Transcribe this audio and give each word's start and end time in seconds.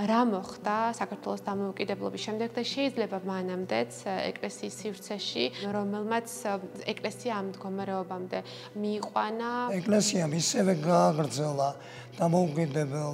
რა 0.00 0.21
მოხდა 0.23 0.95
საქართველოს 0.95 1.41
დამოუკიდებლობის 1.43 2.23
შემდეგ 2.23 2.53
და 2.55 2.63
შეიძლება 2.63 3.17
მანამდეც 3.27 3.97
ეკლესიის 4.07 4.77
სივრცეში 4.79 5.45
რომელმაც 5.67 6.27
ეკლესია 6.95 7.35
ამ 7.35 7.51
მდგომარეობამდე 7.51 8.39
მიიყვანა 8.79 9.49
ეკლესიამ 9.83 10.31
ისევე 10.39 10.73
გააგრძელა 10.79 11.69
დამოუკიდებელ 12.23 13.13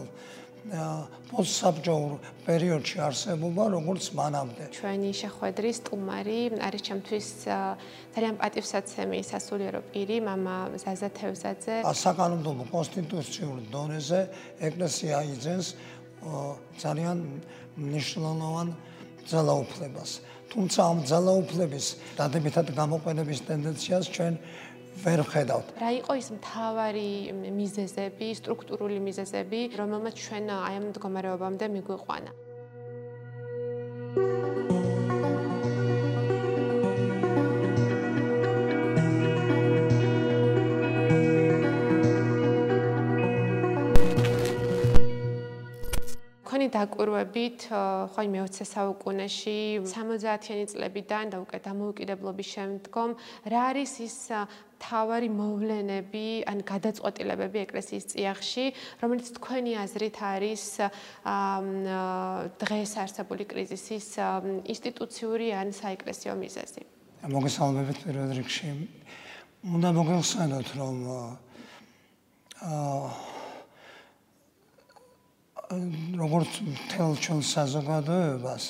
პოსტსაბჭოურ 0.68 2.14
პერიოდში 2.44 2.98
არსებობა, 3.00 3.64
როგორც 3.72 4.06
მანამდე. 4.20 4.64
ჩვენი 4.76 5.12
შეხვედრის 5.16 5.76
სტუმარი 5.80 6.40
არის 6.60 6.82
ჩემთვის 6.88 7.28
ძალიან 8.12 8.36
პატივსაცემი 8.36 9.20
სასულიერო 9.32 9.80
პირი, 9.96 10.18
мама 10.28 10.76
ზაზა 10.76 11.10
თევზაძე. 11.16 11.76
საკანონმდებლო 11.88 12.64
კონსტიტუციურ 12.68 13.58
დონეზე 13.72 14.20
ეკლესია 14.60 15.24
იძენს 15.24 15.68
ძალიან 16.78 17.18
მნიშვნელოვან 17.78 18.68
ძალაუფლებას. 19.28 20.12
თუმცა 20.48 20.80
ამ 20.92 21.00
ძალაუფლების 21.12 21.86
დადებითად 22.18 22.68
გამოყენების 22.74 23.40
ტენდენციას 23.48 24.06
ჩვენ 24.16 24.34
ვერ 25.04 25.20
ხედავთ. 25.30 25.68
რა 25.78 25.92
იყო 26.02 26.12
ის 26.18 26.28
მთავარი 26.38 27.10
მიზეზები, 27.54 28.28
სტრუქტურული 28.40 28.98
მიზეზები, 29.08 29.60
რომელმაც 29.78 30.16
ჩვენ 30.26 30.46
აი 30.58 30.76
ამ 30.80 30.86
მდგომარეობამდე 30.90 31.66
მიგვიყვანა? 31.76 32.32
დაკვირვებით 46.74 47.68
ხოლმე 48.14 48.40
20 48.46 48.68
საუკუნეში 48.68 49.60
70-იანი 49.88 50.66
წლებიდან 50.72 51.34
და 51.34 51.38
უკვე 51.44 51.60
დამოუკიდებლობის 51.68 52.50
შემდგომ 52.56 53.16
რა 53.54 53.62
არის 53.72 53.94
ის 54.08 54.18
თავარი 54.78 55.30
მოვლენები 55.34 56.26
ან 56.50 56.62
გადაწყვეტილებები 56.62 57.60
ეკლესიის 57.66 58.06
წიაღში, 58.14 58.66
რომელიც 59.02 59.32
თქვენი 59.38 59.72
აზრით 59.84 60.18
არის 60.22 60.64
დღეს 62.62 62.92
არსებული 63.04 63.44
კრიზისის 63.50 64.08
ინსტიტუციური 64.70 65.48
ან 65.58 65.74
საეკლესიო 65.74 66.34
მიზეზი? 66.38 66.84
მოგესალმებით 67.26 67.98
პირველ 68.06 68.30
რიგში. 68.38 68.70
უნდა 69.66 69.90
მოგეხსენოთ, 69.98 70.68
რომ 70.78 70.96
აა 72.62 73.37
როგორც 75.68 76.52
თელ 76.88 77.12
ჩვენ 77.20 77.42
საზოგადოებას, 77.44 78.64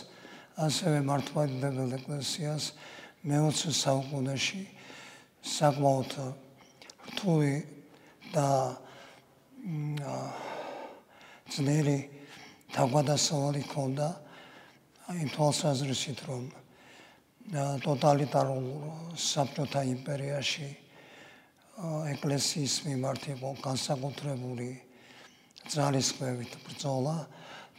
ასევე 0.57 1.01
მართლმადიდებელ 1.05 1.91
ეკლესიას 2.01 2.73
მე-20 3.21 3.75
საუკუნეში 3.77 4.61
საკმაოდ 5.45 6.11
რთული 7.13 7.53
და 8.33 8.49
ძნელი 11.53 11.99
თავგადასავალი 12.73 13.61
ქონდა 13.69 14.09
იმ 15.21 15.29
თვალსაზრისით, 15.37 16.19
რომ 16.25 16.49
ტოტალიტარულ 17.85 18.65
საბჭოთა 19.13 19.85
იმპერიაში 19.93 20.67
ეკლესიის 22.17 22.73
მიმართ 22.89 23.23
იყო 23.37 23.53
განსაკუთრებული 23.61 24.86
ძალისხმევით 25.71 26.53
ბრძოლა 26.65 27.17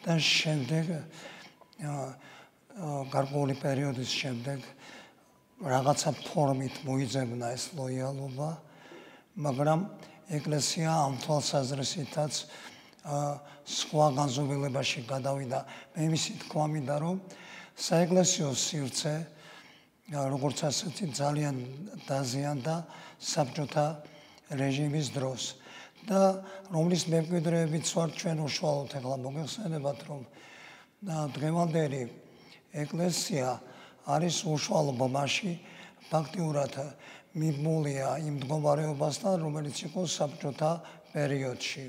და 0.04 0.14
შემდეგ 0.18 0.84
გარკვეული 3.12 3.54
პერიოდის 3.58 4.10
შემდეგ 4.12 4.62
რაღაცა 5.58 6.10
ფორმით 6.22 6.74
მოიძებნა 6.86 7.46
ეს 7.50 7.64
ლოიალობა, 7.74 8.50
მაგრამ 9.42 9.80
ეკლესია 10.38 10.90
ამ 11.08 11.18
თვალსაზრისითაც 11.18 12.32
სხვა 13.66 14.06
განზომილებაში 14.18 15.02
გადავიდა. 15.08 15.58
მე 15.96 16.04
მისი 16.14 16.32
თქვა 16.44 16.64
მინდა 16.70 16.96
რომ 17.02 17.16
საეკლესიო 17.74 18.48
სივრცე 18.54 19.14
როგორც 20.08 20.58
ასეთი 20.68 21.06
ძალიან 21.16 21.56
დაზიანდა 22.08 22.74
საბჭოთა 23.18 23.86
რეჟიმის 24.54 25.08
დროს. 25.16 25.42
და 26.06 26.20
რომლის 26.70 27.02
მემკვიდრეებიც 27.10 27.86
ვართ 27.96 28.12
ჩვენ 28.20 28.38
უშუალოდ 28.46 28.90
ახლა 29.00 29.16
მოგეხსენებათ 29.24 29.98
რომ 30.08 30.22
დღევანდელი 31.34 32.02
ეკლესია 32.84 33.48
არის 34.08 34.36
უშუალო 34.48 34.92
ბომაში 34.98 35.52
ფაქტიურად 36.08 36.74
მიმულია 37.38 38.08
იმ 38.24 38.34
მდგომარეობასთან 38.40 39.34
რომელიც 39.44 39.76
იყო 39.88 40.02
საბჭოთა 40.08 40.70
პერიოდში. 41.12 41.84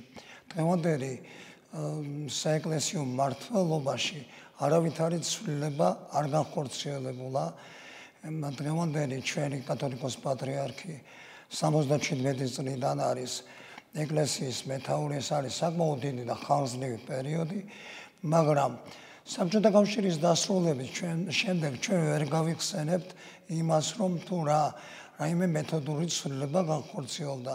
დღევანდელი 0.52 1.14
საეკლესიო 2.34 3.02
მართლობაში 3.06 4.20
არავითარი 4.60 5.20
ცვლილება 5.24 5.90
არ 6.12 6.26
განხორციელებულა. 6.36 7.46
დღევანდელი 8.60 9.18
ჩვენი 9.24 9.60
კათოლიკოს 9.64 10.16
პატრიარქი 10.20 10.96
77 11.48 12.52
წლიდან 12.52 13.00
არის 13.00 13.34
ეკლესიის 13.98 14.60
მეთაური 14.70 15.18
ეს 15.18 15.30
არის 15.34 15.54
საკმაოდ 15.66 16.00
დიდი 16.06 16.24
და 16.30 16.36
ხალხზნივი 16.46 17.00
პერიოდი, 17.10 17.60
მაგრამ 18.30 18.72
საბჭოთა 19.30 19.70
კავშირის 19.74 20.18
დასრულების 20.22 20.90
ჩვენ 20.94 21.18
შემდეგ 21.34 21.72
ჩვენ 21.82 22.02
ვერ 22.10 22.24
გავიხსენებთ 22.30 23.10
იმას, 23.50 23.88
რომ 23.98 24.14
თუ 24.30 24.38
რა 24.46 24.64
რაიმე 25.20 25.48
მეთოდური 25.52 26.08
ცვლილება 26.08 26.62
განხორციელდა. 26.70 27.54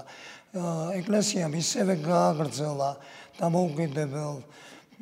ეკლესიამ 1.01 1.55
ისევე 1.59 1.95
გააგრძელა 2.03 2.91
და 3.39 3.47
მოუგებელ 3.51 4.35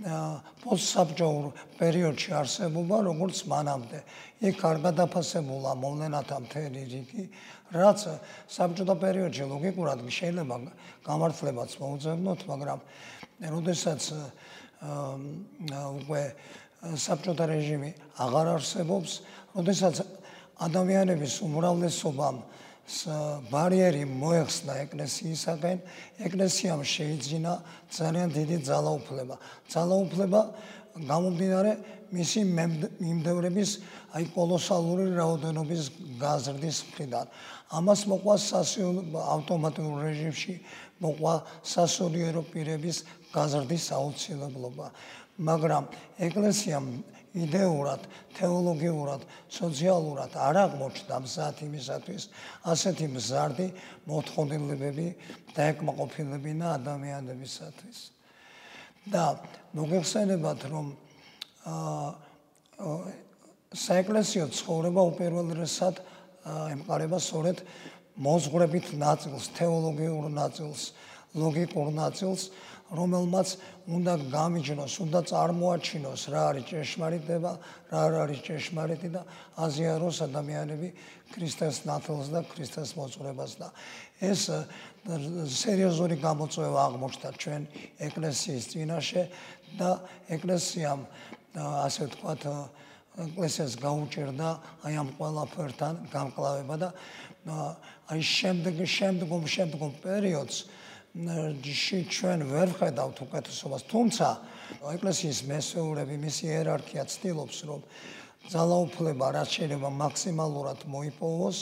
პოსტსაბჭოურ 0.01 1.45
პერიოდში 1.77 2.31
არსებობა, 2.33 2.97
როგორც 3.13 3.37
მანამდე. 3.45 3.99
იქ 4.43 4.59
არ 4.65 4.77
გადაფასებულა 4.89 5.73
მოვლენათა 5.79 6.37
მთელი 6.49 6.81
რიგი, 6.93 7.25
რაც 7.77 8.01
საბჭოთა 8.49 8.95
პერიოდში 9.05 9.45
ლოგიკურად 9.53 9.99
შეიძლება 10.09 10.57
გამართლებაც 11.05 11.71
მოუძებნოთ, 11.77 12.41
მაგრამ 12.49 12.81
როდესაც 13.53 14.03
უკვე 16.03 16.23
საბჭოთა 16.83 17.45
რეჟიმი 17.53 17.91
აღარ 18.17 18.47
არსებობს, 18.57 19.11
როდესაც 19.57 19.97
ადამიანების 20.63 21.35
უმრავლესობამ 21.47 22.37
ბარიერი 23.53 24.03
მოეხსნა 24.05 24.73
ეკლესიისაგან, 24.85 25.79
ეკლესიამ 26.27 26.83
შეიძინა 26.83 27.53
ძალიან 27.89 28.29
დიდი 28.37 28.57
ძალაუფლება. 28.69 29.37
ძალაუფლება 29.71 30.41
გამომდინარე 30.93 31.73
მისი 32.13 32.41
მიმდევრების 33.01 33.71
აი 34.13 34.25
კოლოსალური 34.37 35.07
რაოდენობის 35.17 35.83
გაზრდის 36.21 36.79
მხრიდან. 36.91 37.27
ამას 37.73 38.01
მოყვა 38.13 38.35
ავტომატურ 39.33 39.91
რეჟიმში 40.05 40.55
მოყვა 41.01 41.35
სასულიერო 41.65 42.43
პირების 42.53 42.97
გაზრდის 43.33 43.85
აუცილებლობა. 43.97 44.87
მაგრამ 45.41 45.85
ეკლესიამ 46.29 46.87
იდეურად, 47.33 48.03
თეოლოგიურად, 48.37 49.23
სოციალურად 49.49 50.33
არ 50.37 50.57
აღმოჩნდა 50.63 51.17
მზად 51.25 51.63
იმისათვის 51.67 52.23
ასეთი 52.69 53.07
მზარდი 53.17 53.69
მოთხოვნილებები 54.09 55.07
დაეკმაყოფილებინა 55.57 56.67
ადამიანებისათვის. 56.77 57.99
და 59.03 59.25
მოგეხსენებათ 59.75 60.61
რომ 60.71 60.87
აა 61.67 62.11
საეკლესიო 63.73 64.47
ცხოვრება 64.53 65.03
უპირველეს 65.11 65.59
რისად 65.59 65.97
ემყარება 66.45 67.19
სწორედ 67.19 67.63
მოზღვრებით 68.23 68.93
ნაწილს, 69.01 69.49
თეოლოგიურ 69.57 70.29
ნაწილს, 70.29 70.93
ლოგიკურ 71.35 71.89
ნაწილს, 71.97 72.51
რომელმაც 72.93 73.49
უნდა 73.89 74.15
გამიჯნოს, 74.29 74.93
უნდა 75.01 75.21
წარმოაჩინოს 75.33 76.23
რა 76.29 76.43
არის 76.53 76.65
ჭეშმარიტება, 76.69 77.53
რა 77.89 77.99
არ 78.05 78.13
არის 78.23 78.41
ჭეშმარიტი 78.47 79.09
და 79.17 79.23
აზიაროს 79.57 80.19
ადამიანები 80.29 80.89
ქრისტეს 81.33 81.77
ნათელს 81.89 82.29
და 82.29 82.41
ქრისტეს 82.53 82.91
მოძღვრებას 83.01 83.53
და 83.57 83.69
ეს 84.21 84.43
სერიოზული 85.57 86.17
გამოწვევა 86.21 86.81
აღმოჩნდა 86.93 87.31
ჩვენ 87.41 87.63
ეკლესიის 88.13 88.65
წინაშე 88.73 89.23
და 89.81 89.91
ეკლესიამ 90.37 91.01
ასე 91.57 92.03
ვთქვათ 92.13 92.43
ეკლესიას 93.25 93.73
გაუჭერდა 93.81 94.49
აი 94.85 94.95
ამ 95.01 95.09
ყველაფერთან 95.17 95.95
გამკლავება 96.13 96.77
და 96.81 96.89
აი 98.13 98.21
შემდეგ 98.21 98.77
შემდგომ 98.85 99.43
შემდგომ 99.57 99.93
პერიოდს 100.05 100.57
ჩვენ 101.13 102.49
ვერ 102.49 102.73
ხედავთ 102.73 103.19
უკეთესობას 103.29 103.83
თუმცა 103.85 104.29
ეკლესიის 104.97 105.41
მესეურები, 105.45 106.17
მისი 106.17 106.45
იერარქია 106.49 107.05
ცდილობს, 107.05 107.59
რომ 107.69 107.81
ძალაუფლება 108.49 109.27
რაც 109.37 109.49
შეიძლება 109.61 109.91
მაქსიმალურად 109.93 110.79
მოიპოვოს 110.89 111.59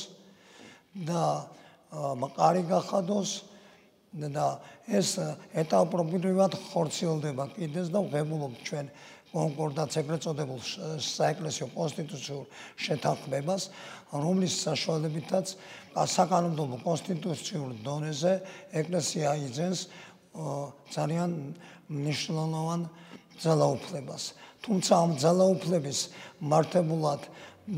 და 1.03 1.25
მყარი 1.91 2.63
გახადოს 2.71 3.31
და 4.31 4.47
ეს 4.87 5.19
ეტაპობრივად 5.55 6.55
ხორციელდება 6.71 7.51
კიდეც 7.59 7.91
და 7.91 7.99
ვღებულობ 8.07 8.55
ჩვენ 8.63 8.87
კონკორდატს 9.31 9.99
ეგრეთ 10.03 10.25
წოდებულ 10.27 10.61
საეკლესიო 10.99 11.67
კონსტიტუციურ 11.75 12.45
შეთანხმებას, 12.87 13.63
რომლის 14.11 14.55
საშუალებითაც 14.67 15.55
საკანონმდებლო 15.95 16.77
კონსტიტუციურ 16.87 17.71
დონეზე 17.83 18.33
ეკლესია 18.79 19.35
იძენს 19.51 19.79
ძალიან 20.95 21.31
მნიშვნელოვან 21.91 22.81
ძალაუფლებას. 23.43 24.23
თუმცა 24.63 24.93
ამ 24.95 25.11
ძალაუფლების 25.19 25.99
მართებულად 26.41 27.23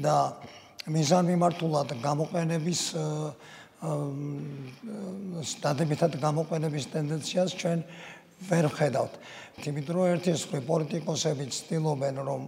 და 0.02 0.16
მიზანმიმართულად 0.92 1.88
გამოყენების 2.02 2.80
დადებითად 5.62 6.12
გამოყენების 6.22 6.84
ტენდენციას 6.92 7.50
ჩვენ 7.56 7.78
ვერ 8.50 8.66
ხედავთ. 8.68 9.12
იმიტომ 9.62 9.94
რომ 9.96 10.06
ერთი 10.12 10.32
სხვა 10.38 10.58
პოლიტიკოსები 10.66 11.44
ცდილობენ 11.54 12.16
რომ 12.26 12.42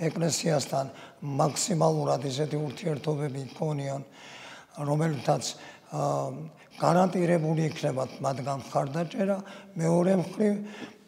ეკლესიასთან 0.00 0.86
მაქსიმალურად 1.20 2.20
ისეთი 2.28 2.56
ურთიერთობები 2.56 3.42
ქონიონ, 3.56 4.02
რომელთაც 4.78 5.44
გარანტირებული 6.80 7.66
იქნება 7.70 8.06
მათგან 8.24 8.60
ხარდაჭერა, 8.70 9.36
მეორე 9.76 10.12
მხრივ 10.22 10.54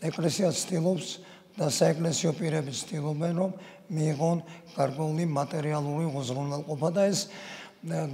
ეკლესია 0.09 0.50
ცდილობს 0.53 1.09
და 1.56 1.69
საეკლესიო 1.69 2.32
პირები 2.37 2.73
ცდილობენ 2.73 3.32
რომ 3.38 3.50
მიიღონ 3.93 4.38
გარკვეული 4.76 5.25
მატერიალური 5.29 6.06
უზრუნველყოფა 6.17 6.91
და 6.97 7.03
ეს 7.12 7.20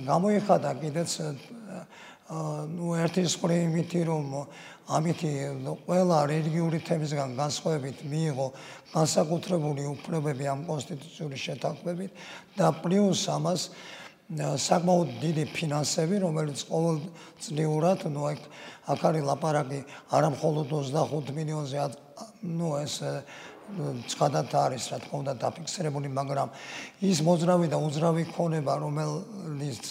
გამოიხადა 0.09 0.71
კიდეც 0.83 1.11
ну 2.75 2.97
ერთი 2.99 3.23
სხვა 3.25 3.49
იმითი 3.69 4.01
რომ 4.09 4.27
ამითი 4.89 5.31
ყველა 5.85 6.19
რელიგიური 6.33 6.81
თემისგან 6.89 7.37
განსხვავებით 7.37 7.99
მიიღო 8.09 8.47
განსაკუთრებული 8.93 9.85
უფლებები 9.93 10.45
ამ 10.49 10.61
კონსტიტუციური 10.69 11.37
შეთანხმებით 11.45 12.11
და 12.57 12.73
პლუს 12.83 13.29
ამას 13.33 13.69
საკმაოდ 14.34 15.10
დიდი 15.22 15.46
ფინანსები 15.54 16.20
რომელიც 16.24 16.64
ყოველწლიურად 16.70 18.06
ну 18.14 18.22
აქ 18.32 18.42
აქ 18.94 19.02
არის 19.10 19.24
ლაპარაკი 19.30 19.80
არა 20.10 20.30
მხოლოდ 20.34 20.66
25 20.74 21.34
მილიონზე 21.38 21.78
ну 22.44 22.68
ეს 22.80 22.96
ცხადად 24.12 24.50
არის 24.60 24.84
რა 24.92 24.98
თქმა 25.04 25.18
უნდა 25.24 25.34
დაფიქსირებული 25.44 26.08
მაგრამ 26.12 26.50
ის 27.04 27.20
მოძრავი 27.24 27.68
და 27.72 27.78
უძრავი 27.80 28.24
ქონება 28.36 28.74
რომელიც 28.84 29.86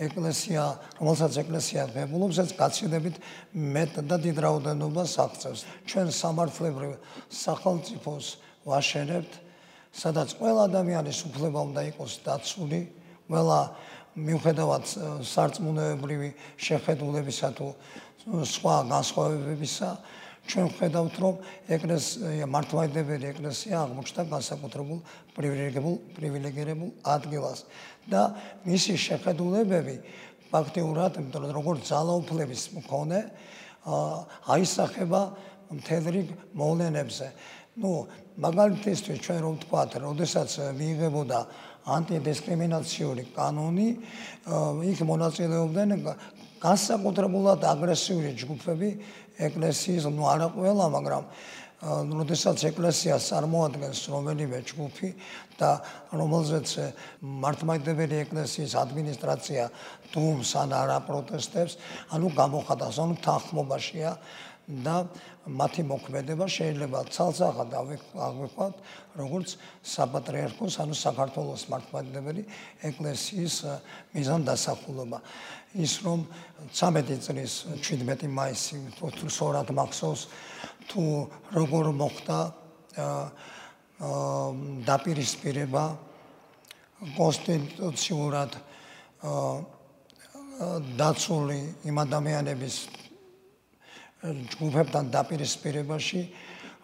ეკლესია, 0.00 0.62
რომელსაც 0.98 1.36
ეკლესია 1.44 1.84
ღებულობს, 1.92 2.38
ეს 2.40 2.50
გაცილებით 2.56 3.16
მეტ 3.52 4.00
და 4.08 4.16
დიდ 4.18 4.36
რაოდენობას 4.40 5.12
აღწევს. 5.20 5.60
ჩვენ 5.84 6.08
სამართლებრივ 6.16 6.92
სახელმწიფოს 7.28 8.26
ვაშენებთ, 8.64 9.32
სადაც 9.92 10.28
ყველა 10.40 10.62
ადამიანის 10.72 11.18
უფლება 11.28 11.60
უნდა 11.68 11.82
იყოს 11.92 12.12
დაცული, 12.24 12.80
ყველა 13.27 13.59
მიუხედავად 14.17 14.83
სარწმუნოებრივი 15.27 16.29
შეხედულებისა 16.57 17.49
თუ 17.57 17.67
სხვა 18.27 18.75
განსხვავებებისა, 18.91 19.89
ჩვენ 20.47 20.67
ხედავთ, 20.79 21.15
რომ 21.19 21.35
ეკლესია 21.75 22.47
მართლმადიდებელი 22.47 23.25
ეკლესია 23.35 23.75
აღმოჩნდა 23.83 24.23
განსაკუთრებულ 24.31 24.99
პრივილეგირებულ 25.35 25.95
პრივილეგირებულ 26.15 26.91
ადგილას 27.03 27.59
და 28.07 28.21
მისი 28.63 28.93
შეხედულებები 28.95 29.95
ფაქტიურად, 30.47 31.11
იმიტომ 31.19 31.43
რომ 31.43 31.55
როგორც 31.59 31.81
ძალაუფლების 31.91 32.61
მქონე 32.79 33.19
აისახება 34.55 35.21
მთელ 35.67 36.03
რიგ 36.15 36.27
მოვლენებზე. 36.55 37.27
ну, 37.77 38.07
მაგალითისთვის 38.41 39.19
ჩვენ 39.21 39.39
რომ 39.43 39.53
ვთქვათ, 39.59 39.91
როდესაც 40.01 40.49
მიიღებოდა 40.79 41.39
ანტიდისკრიმინაციული 41.87 43.23
კანონი, 43.35 43.87
იქ 44.91 44.99
მონაწილეობდნენ 45.07 45.93
განსაკუთრებულად 46.59 47.63
აგრესიული 47.69 48.33
ჯგუფები 48.41 48.89
ეკლესიის, 49.47 50.09
ну, 50.11 50.27
არა 50.27 50.49
ყველა, 50.57 50.85
მაგრამ 50.97 51.23
როდესაც 51.77 52.57
ეკლესიას 52.73 53.23
წარმოადგენს 53.29 53.99
რომელიმე 54.09 54.59
ჯგუფი 54.65 55.09
და 55.61 55.69
რომელზეც 56.09 56.69
მართლმადიდებელი 57.21 58.15
ეკლესიის 58.25 58.73
ადმინისტრაცია 58.81 59.63
დუმს 60.09 60.51
ან 60.57 60.73
არა 60.73 60.97
პროტესტებს, 61.05 61.77
ანუ 62.17 62.27
გამოხატავს, 62.33 62.97
ანუ 62.97 63.15
თანხმობაშია 63.21 64.11
და 64.67 65.07
მათი 65.47 65.83
მოქმედება 65.87 66.43
შეიძლება 66.51 66.99
ცალსახად 67.07 67.71
აღვიქვათ 67.79 68.75
როგორც 69.15 69.55
საპატრიარქოს 69.79 70.75
ანუ 70.83 70.95
საქართველოს 70.99 71.63
მართლმადიდებელი 71.71 72.43
ეკლესიის 72.91 73.55
მიზანდასახულობა 74.11 75.19
ის 75.79 75.93
რომ 76.03 76.19
13 76.75 77.23
წლის 77.23 77.53
17 77.79 78.27
მაისი 78.27 78.75
სწორად 78.99 79.71
მახსოვს 79.71 80.21
თუ 80.91 81.03
როგორ 81.55 81.91
მოხდა 82.03 82.39
დაპირისპირება 84.91 85.83
კონსტიტუციურად 87.15 88.51
დაცული 90.99 91.59
იმ 91.87 91.99
ადამიანების 92.03 92.75
ჯგუფებთან 94.23 95.11
დაპირისპირებაში, 95.13 96.21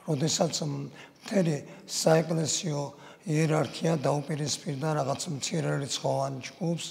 როდესაც 0.06 0.54
მთელი 0.70 1.56
საეკლესიო 1.90 2.82
იერარქია 3.24 3.94
დაუპირისპირდა 4.04 4.90
რაღაც 5.00 5.22
მცირერიცხოვან 5.34 6.34
ჯგუფს 6.46 6.88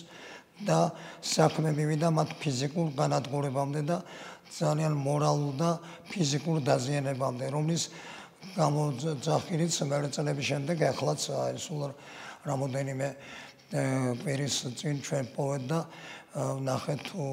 და 0.66 0.80
საქმე 1.22 1.70
მივიდა 1.76 2.08
მათ 2.10 2.30
ფიზიკურ 2.42 2.90
განადგურებამდე 2.96 3.82
და 3.86 3.98
ძალიან 4.52 4.94
მორალურ 4.98 5.54
და 5.56 5.70
ფიზიკურ 6.10 6.58
დაზიანებამდე, 6.66 7.44
რომლის 7.52 7.82
გამოძახილიც 8.56 9.74
მეორე 9.86 10.08
წლების 10.12 10.46
შემდეგ 10.50 10.76
ახლაც 10.90 11.20
სულ 11.62 11.82
რამოდენიმე 12.42 13.08
პერის 13.72 14.56
წინ 14.76 14.98
ჩვენ 15.06 15.24
პოვეთ 15.36 15.62
და 15.70 15.78
ნახეთ 16.36 17.00
თუ 17.08 17.24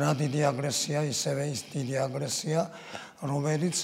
რა 0.00 0.10
დიდი 0.16 0.40
აგრესია, 0.48 0.98
ისევე 1.12 1.42
ის 1.52 1.60
დიდი 1.72 1.96
აგრესია, 2.06 2.60
რომელიც 3.28 3.76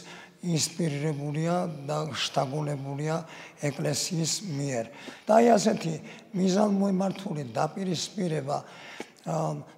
ინსპირირებულია 0.43 1.55
და 1.87 1.99
შთაგონებულია 2.19 3.17
ეკლესიის 3.63 4.33
მიერ. 4.59 4.85
და 5.29 5.33
აი 5.39 5.47
ასეთი 5.55 5.95
მიზანმიმართული 6.35 7.43
დაპირისპირება 7.55 8.59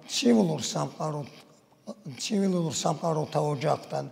ცივილურ 0.09 0.61
სამყაროთ 0.63 1.29
ცივილურ 2.17 2.73
სამყაროთა 2.73 3.39
ოჯახთან 3.53 4.05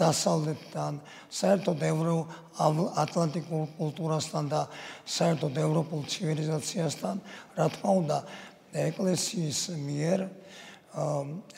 დასავლეთთან, 0.00 0.92
საერთოდ 1.28 1.78
ევროატლანტიკურ 1.84 3.64
კულტურასთან 3.76 4.44
და 4.48 4.60
საერთოდ 5.04 5.54
ევროპულ 5.60 6.00
ცივილიზაციასთან, 6.08 7.16
რა 7.56 7.66
თქმა 7.76 7.90
უნდა, 8.00 8.18
ეკლესიის 8.76 9.60
მიერ 9.86 10.18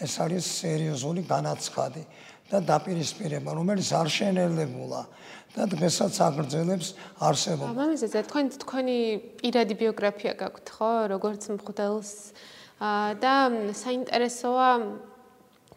ეს 0.03 0.15
არის 0.19 0.45
სერიოზული 0.63 1.23
განაცხადი 1.29 2.03
და 2.49 2.59
დაპირისპირება, 2.65 3.51
რომელიც 3.55 3.89
არ 3.93 4.09
შენელებულა 4.09 5.03
და 5.55 5.63
დღესაც 5.69 6.15
აგრძელებს 6.29 6.89
არსებობას. 7.23 7.77
მამიზეზე, 7.77 8.19
თქვენ 8.29 8.45
თქვენი 8.63 8.99
პირადი 9.39 9.75
ბიოგრაფია 9.79 10.33
გაქვთ, 10.39 10.67
ხო, 10.75 10.93
როგორც 11.13 11.43
მღვდელს 11.55 12.11
და 13.23 13.35
საინტერესოა 13.75 14.71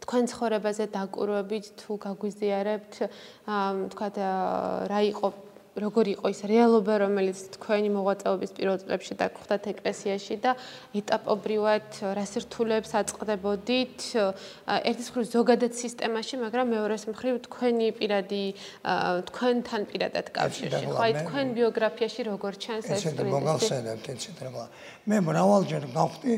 თქვენ 0.02 0.24
ცხოვრებაზე 0.34 0.86
დაკურვებით 0.94 1.66
თუ 1.82 1.98
გაგვიზიარებთ 2.02 2.94
თქვათ 3.94 4.16
რა 4.90 5.00
იყო 5.14 5.28
როგორ 5.72 6.06
იყო 6.20 6.26
ის 6.36 6.42
რეალობა 6.52 6.94
რომელიც 7.00 7.38
თქვენი 7.56 7.90
მოღვაწეობის 7.96 8.52
პირველ 8.58 8.78
წლებში 8.84 9.16
დაგხვდათ 9.16 9.64
ეკლესიაში 9.72 10.36
და 10.44 10.52
ეტაპობრივად 11.00 11.88
რა 12.12 12.26
სირთულეებს 12.28 12.92
აწყდებოდით? 13.00 14.00
ერთის 14.68 15.08
მხრივ 15.12 15.26
ზოგადად 15.32 15.72
სისტემაში 15.72 16.36
მაგრამ 16.44 16.66
მეორეს 16.76 17.04
მხრივ 17.08 17.36
თქვენი 17.48 17.88
პირადი 17.96 18.44
თქვენთან 19.32 19.82
პირადად 19.88 20.26
კავშირში. 20.36 20.86
ხო 20.92 21.00
აი 21.08 21.12
თქვენ 21.24 21.48
ბიოგრაფიაში 21.56 22.22
როგორ 22.28 22.52
ჩანს 22.60 22.86
ეს 22.92 23.04
ეს 23.08 23.16
მოგახსენებთ 23.16 24.06
ეცეთ 24.12 24.38
რა 24.44 24.68
მე 25.08 25.18
მრავალჯერ 25.24 25.84
გავხდი 25.96 26.34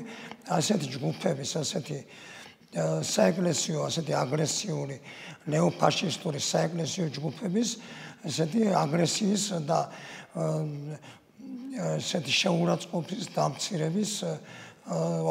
ასეთი 0.53 0.87
ჯგუფების 0.93 1.51
ასეთი 1.57 1.97
საეკლესიო 2.73 3.79
ასეთი 3.85 4.13
აგრესიული 4.17 4.97
ნეოფაშისტური 5.53 6.39
საეკლესიო 6.41 7.05
ჯგუფების 7.17 7.69
ესეთი 8.27 8.61
აგრესიის 8.83 9.43
და 9.67 9.79
ესეთი 11.99 12.33
შეურაცხყოფის 12.41 13.25
დამცირების 13.35 14.11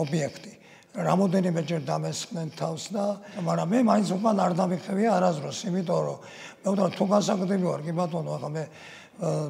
ობიექტი. 0.02 0.52
რამოდენიმეჯერ 0.92 1.82
დამესხნენ 1.88 2.48
თავს 2.52 2.84
და 2.92 3.04
მაგრამ 3.40 3.68
მე 3.72 3.78
მაინც 3.88 4.08
უკან 4.12 4.36
არ 4.44 4.52
დამიხევი 4.60 5.04
არაზროს, 5.08 5.58
იმიტომ 5.72 6.00
რომ 6.04 6.18
მე 6.62 6.68
ვთქვა 6.68 6.88
თუ 6.92 7.04
გასაგები 7.08 7.56
ვარ, 7.64 7.80
კი 7.80 7.92
ბატონო, 7.96 8.30
ახლა 8.36 8.50
მე 8.52 8.64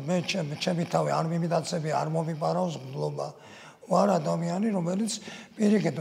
მე 0.07 0.17
ჩემი 0.63 0.85
თავი 0.87 1.11
არ 1.11 1.27
მიმიტაცები, 1.33 1.91
არ 1.91 2.09
მომიპარავს 2.15 2.75
გლობა. 2.95 3.29
ვარ 3.93 4.09
ადამიანი, 4.17 4.69
რომელიც 4.73 5.13
პირიქით 5.57 5.99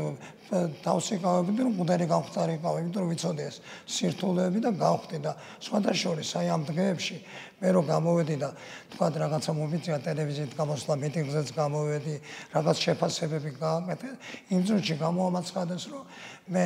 თავსი 0.84 1.16
გავებდი, 1.24 1.62
რომ 1.64 1.74
მუდარი 1.80 2.06
გავხდარიყავ, 2.12 2.74
იმიტომ 2.82 3.02
რომ 3.04 3.12
ვიცოდი 3.12 3.44
ეს 3.48 3.56
სირთულეები 3.88 4.60
და 4.68 4.72
გავხდი 4.76 5.18
და 5.24 5.32
სხვათა 5.64 5.94
შორის 5.96 6.30
აი 6.40 6.48
ამ 6.52 6.62
დღეებში 6.68 7.18
მე 7.62 7.70
რომ 7.78 7.86
გამოვედი 7.88 8.36
და 8.42 8.50
თქვა 8.92 9.08
რაღაცა 9.22 9.52
მომიწია 9.54 9.98
ტელევიზიით 10.02 10.52
გამოსვლა 10.58 10.96
მიტინგზეც 10.98 11.48
გამოვედი, 11.54 12.16
რაღაც 12.58 12.78
შეფასებები 12.82 13.52
გააკეთე, 13.62 14.10
იმ 14.50 14.62
წუთში 14.66 14.96
გამოამაცხადეს, 14.98 15.84
რომ 15.94 16.04
მე 16.52 16.66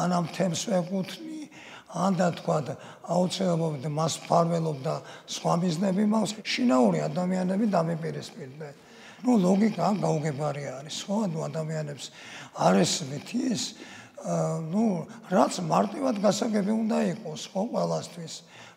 ან 0.00 0.10
ამ 0.16 0.24
თემს 0.30 0.62
ვეკუთვნი, 0.70 1.40
ან 1.98 2.12
და 2.14 2.28
თქვა 2.38 2.58
აუცილებლად 3.10 3.84
მას 3.90 4.14
ფარველობდა 4.26 4.94
სხვა 5.34 5.52
მიზნები 5.66 6.04
მაქვს, 6.14 6.32
შინაური 6.46 6.98
ადამიანები 7.10 7.66
დამეპირისპირდნენ. 7.74 8.85
ну 9.23 9.37
логика 9.37 9.93
გაუგებარი 10.01 10.63
არის 10.81 10.97
ხო 11.05 11.15
ანუ 11.29 11.39
ადამიანებს 11.49 12.05
არ 12.57 12.73
ესმით 12.81 13.29
ის 13.37 13.63
ну 14.71 15.05
რაც 15.29 15.53
მარტივად 15.65 16.15
გასაგები 16.25 16.71
უნდა 16.73 16.97
იყოს 17.13 17.41
ხო 17.53 17.61
ყველასთვის 17.73 18.33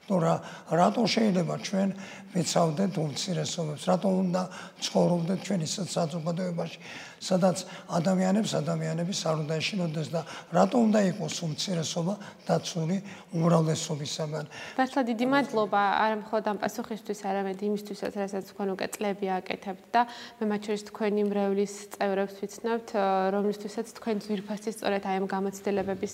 ну 0.08 0.14
რა 0.20 0.34
რატო 0.68 1.02
შეიძლება 1.08 1.54
ჩვენ 1.64 1.88
ვიცავდეთ 2.36 2.92
უმცირესობებს 3.00 3.84
რატო 3.88 4.08
უნდა 4.20 4.42
ცხოვრობდეთ 4.84 5.38
ჩვენ 5.48 5.60
ისეთ 5.64 5.88
საზოგადოებაში 5.96 6.78
სადაც 7.19 7.67
ადამიანებს 7.99 8.51
ადამიანების 8.55 9.19
არ 9.29 9.35
უნდა 9.43 9.53
ეშინოდეს 9.59 10.07
და 10.09 10.21
რატო 10.55 10.77
უნდა 10.79 10.99
იყოს 11.11 11.35
უმცირესობა 11.45 12.13
დაცული 12.47 12.97
უმრავლესობისაგან. 13.35 14.45
მართლა 14.79 15.01
დიდი 15.09 15.25
მადლობა 15.29 15.81
არ 15.99 16.13
მხოლოდ 16.23 16.45
ამ 16.49 16.57
პასუხისთვის, 16.63 17.19
არამედ 17.29 17.57
იმისთვისაც, 17.59 18.13
რასაც 18.23 18.43
თქვენ 18.51 18.67
უკვე 18.73 18.87
წლები 18.95 19.27
აკეთებთ 19.39 19.85
და 19.93 20.01
მე 20.39 20.45
მათ 20.49 20.61
შორის 20.65 20.83
თქვენი 20.89 21.21
მრევლის 21.29 21.73
წევრებს 21.93 22.35
ვიცნობთ, 22.39 22.89
რომლისთვისაც 23.35 23.87
თქვენ 23.99 24.15
ძვირფასი 24.23 24.69
სწორედ 24.79 25.03
აი 25.09 25.15
ამ 25.19 25.25
გამოცდილებების 25.29 26.13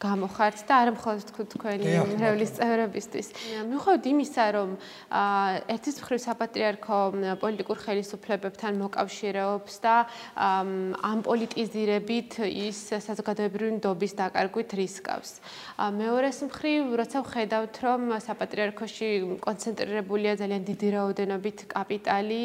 გამო 0.00 0.26
ხართ 0.32 0.58
და 0.66 0.74
არ 0.82 0.88
მხოლოდ 0.96 1.20
თქვენი 1.52 1.86
მრევლის 2.16 2.50
წევრებისთვის. 2.56 3.26
მიუხედავად 3.70 4.04
იმისა, 4.12 4.44
რომ 4.56 4.70
ერთის 5.74 5.96
მხრივ 6.00 6.20
საპატრიარქო 6.26 6.98
პოლიტიკურ 7.42 7.78
ხელისუფლებებთან 7.84 8.72
მოკავშირეობს 8.82 9.74
და 9.84 9.94
ამ 10.46 11.18
პოლიტიზირებით 11.26 12.38
ის 12.46 12.78
საზოგადოებრივი 13.02 13.70
ნდობის 13.78 14.12
დაკარგვით 14.20 14.70
რისკავს. 14.78 15.30
მეორეს 15.76 16.38
მხრივ, 16.46 16.82
როცა 17.00 17.18
ვხედავთ, 17.26 17.74
რომ 17.82 18.00
საპატრიარქოში 18.22 19.08
კონცენტრირებულია 19.42 20.32
ძალიან 20.40 20.62
დიდი 20.70 20.88
რაოდენობით 20.96 21.58
კაპიტალი 21.72 22.42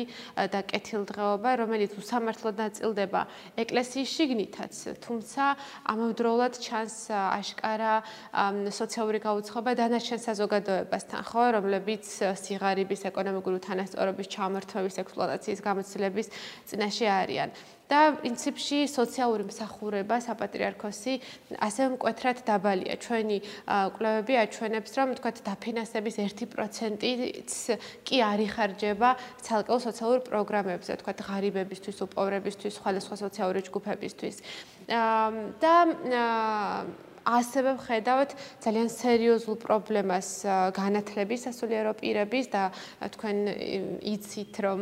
და 0.49 0.59
კეთილდღეობა, 0.71 1.49
რომელიც 1.61 1.91
უსამართლოდ 2.01 2.55
ნაწილდება 2.63 3.21
ეკლესიის 3.61 4.09
შიგნითაც, 4.17 4.73
თუმცა 5.05 5.43
ამავდროულად 5.93 6.53
ჩანს 6.57 6.97
აშკარა 7.11 7.93
სოციალური 8.71 9.19
გაუცხობა 9.21 9.71
დანარჩენ 9.77 10.19
საზოგადოებასთან, 10.25 11.21
ხო, 11.29 11.43
რომლებიც 11.59 12.05
სიღარიბის 12.17 13.01
ეკონომიკური 13.11 13.59
თანასწორობის 13.67 14.31
ჩამართვების 14.31 14.95
ექსპლუატაციის 15.05 15.59
გამოცდილების 15.61 16.27
წინაშე 16.71 17.07
არიან. 17.21 17.49
და 17.91 18.15
პრინციპში 18.23 18.87
სოციალური 18.87 19.43
მსახურება 19.51 20.15
საპატრიარქოსი 20.23 21.13
ასე 21.59 21.83
მკვეთრად 21.95 22.37
დაბალია. 22.47 22.95
ჩვენი 23.03 23.37
კვლევები 23.67 24.33
აჩვენებს, 24.43 24.91
რომ 24.95 25.09
თქვათ 25.19 25.37
დაფინანსების 25.43 26.15
1%-იც 26.23 27.51
კი 28.07 28.17
არ 28.31 28.39
იხარჯება 28.47 29.09
ცალკეულ 29.43 29.79
სოციალურ 29.87 30.19
პროგრამებზე, 30.23 30.91
თქვათ 31.03 31.19
ღარიბებისთვის, 31.27 31.97
უპოვრებისთვის, 32.07 32.73
სხვადასხვა 32.79 33.15
სოციალური 33.25 33.61
ჯგუფებისთვის. 33.67 34.35
და 35.61 35.75
ასევე 37.25 37.75
ვხედავთ 37.77 38.33
ძალიან 38.65 38.89
სერიოზულ 38.89 39.55
პრობლემას 39.61 40.29
განათლების 40.73 41.45
სასულიერო 41.45 41.93
პირების 42.01 42.45
და 42.49 42.63
თქვენ 43.13 43.37
იცით 44.01 44.53
რომ 44.65 44.79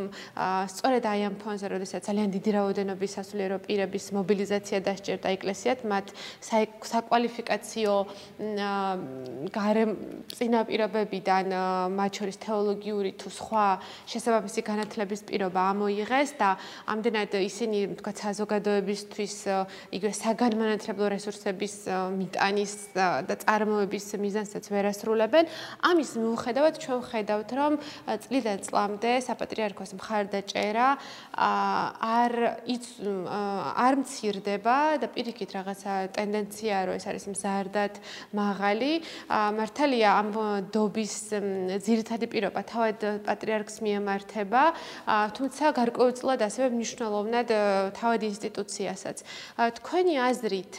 სწორედ 0.72 1.04
აი 1.04 1.22
ამ 1.28 1.36
ფონზე 1.42 1.68
როდესაც 1.68 2.02
ძალიან 2.08 2.30
დიდი 2.32 2.52
რაოდენობის 2.56 3.12
სასულიერო 3.20 3.58
პირების 3.68 4.06
მობილიზაცია 4.16 4.80
დასჭირდა 4.88 5.28
ეკლესიათ 5.36 5.80
მათ 5.84 6.08
საკვალიფიკაციო 6.94 7.94
წინაპირობებიდან 10.40 11.46
მათ 12.00 12.12
შორის 12.20 12.38
თეოლოგიური 12.40 13.12
თუ 13.20 13.30
სხვა 13.36 13.66
შესაბამისი 14.08 14.62
განათლების 14.64 15.22
პირობა 15.28 15.62
ამოიღეს 15.76 16.30
და 16.40 16.50
ამდენად 16.88 17.36
ისინი 17.44 17.80
თქვა 18.00 18.12
საზოგადოებისთვის 18.24 19.36
იგივე 19.96 20.14
საგანმანათლებლო 20.24 21.06
რესურსების 21.16 21.76
მიტანის 22.30 22.74
და 22.94 23.36
წარმოების 23.42 24.06
მიზანსაც 24.22 24.64
ვერასრულებენ. 24.70 25.46
ამის 25.82 26.12
მიუხედავად 26.22 26.74
ჩვენ 26.78 27.00
ვხედავთ, 27.02 27.50
რომ 27.58 27.74
წლიდან 28.06 28.58
წლამდე 28.62 29.12
საპატრიარქოს 29.26 29.92
მხარდაჭერა 29.98 30.88
არ 31.34 32.34
არ 33.90 33.94
მცირდება 34.04 34.78
და 35.02 35.08
პირიქით 35.10 35.50
რაღაცა 35.58 35.94
ტენდენცია 36.14 36.76
რომ 36.86 36.94
ეს 37.02 37.06
არის 37.10 37.26
მზარდად 37.34 37.94
მაღალი. 38.38 38.92
მართალია 39.30 40.10
ამ 40.22 40.30
დობის 40.70 41.14
ძირითადი 41.82 42.26
პირობა 42.30 42.62
თავად 42.62 43.26
პატრიარქს 43.26 43.82
მიემართება, 43.82 44.64
თუმცა 45.34 45.66
გარკვეულწილად 45.74 46.40
ასევე 46.46 46.68
მნიშვნელოვნად 46.78 47.50
თავად 47.98 48.22
ინსტიტუციასაც. 48.30 49.18
თქვენი 49.58 50.14
აზრით 50.30 50.76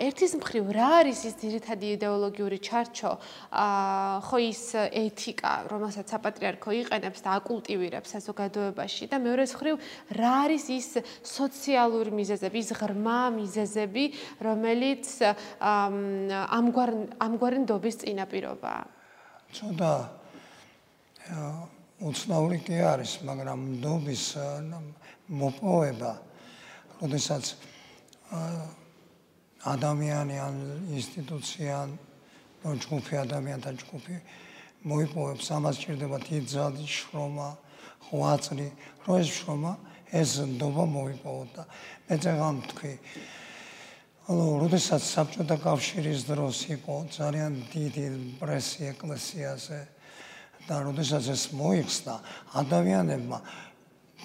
ერთი 0.00 0.29
ის 0.30 0.38
მხრივ 0.38 0.68
რა 0.70 0.88
არის 1.02 1.20
ის 1.26 1.34
ძირითადი 1.42 1.86
იდეოლოგიური 1.98 2.58
ჩარჩო? 2.62 3.12
აა 3.50 4.22
ხო 4.22 4.38
ის 4.46 4.62
ეთიკა 4.78 5.52
რომელსაც 5.66 6.06
საპატრიარქო 6.06 6.70
იყენებს 6.70 7.20
და 7.26 7.30
აკულტივირებს 7.42 8.14
საზოგადოებაში 8.14 9.10
და 9.10 9.16
მეორე 9.18 9.44
მხრივ 9.50 9.74
რა 10.14 10.34
არის 10.46 10.64
ის 10.70 10.88
სოციალური 11.26 12.14
მიზეზები 12.14 12.58
ის 12.62 12.70
ღრმა 12.78 13.20
მიზეზები 13.42 14.04
რომელიც 14.46 15.06
ამგვარ 15.58 16.90
ამგვარი 17.26 17.58
ნდობის 17.66 17.96
წინაპირობაა 18.06 18.82
ცოტა 19.50 19.92
უცნაური 22.06 22.58
კი 22.62 22.78
არის 22.86 23.18
მაგრამ 23.26 23.58
ნდობის 23.82 24.24
მოპოვება 25.26 26.12
როდესაც 27.02 27.44
აა 28.30 28.79
ადამიანი 29.60 30.36
ან 30.40 30.56
ინსტიტუცია 30.96 31.74
ან 31.84 31.90
ჯგუფი 32.80 33.14
ადამიანთა 33.24 33.70
ჯგუფი 33.80 34.16
მოიპოვებს 34.88 35.46
ამას 35.52 35.76
ჭირდება 35.84 36.18
თიძალი 36.24 36.86
შრომა 36.88 37.48
ხვაწრი 38.08 38.68
რო 39.04 39.12
ეს 39.20 39.28
შრომა 39.36 39.72
ეს 40.16 40.30
ნდობა 40.48 40.84
მოიპოვოთ 40.96 41.50
და 41.56 41.62
მე 42.08 42.16
წეგან 42.24 42.56
თქვი 42.72 42.94
ანუ 44.30 44.46
როდესაც 44.64 45.02
საბჭოთა 45.04 45.56
კავშირის 45.60 46.20
დროს 46.24 46.58
იყო 46.80 46.94
ძალიან 47.12 47.52
დიდი 47.68 48.06
პრესი 48.40 48.82
ეკლესიაზე 48.96 49.80
და 50.68 50.74
როდესაც 50.88 51.24
ეს 51.36 51.42
მოიხსნა 51.52 52.14
ადამიანებმა 52.64 53.38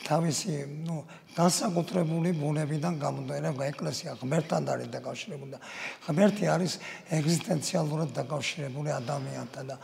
თავისი 0.05 0.55
ნუ 0.85 0.97
განსაკუთრებული 1.35 2.31
ბუნებიდან 2.39 2.95
გამომდინარე 2.99 3.67
ეკლესია 3.75 4.15
ღმერთთან 4.21 4.69
არის 4.71 4.87
დაკავშირებული 4.95 5.51
და 5.51 5.59
ღმერთი 6.07 6.45
არის 6.47 6.73
ეგზისტენციალურად 7.19 8.09
დაკავშირებული 8.15 8.89
ადამიანთან 8.95 9.65
და 9.71 9.77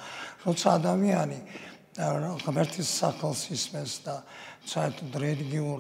როცა 0.48 0.68
ადამიანი 0.80 1.40
ღმერთის 2.46 2.88
სახელს 2.88 3.42
ისმენს 3.52 3.94
და 4.08 4.16
საერთოდ 4.64 5.12
რელიგიურ 5.12 5.80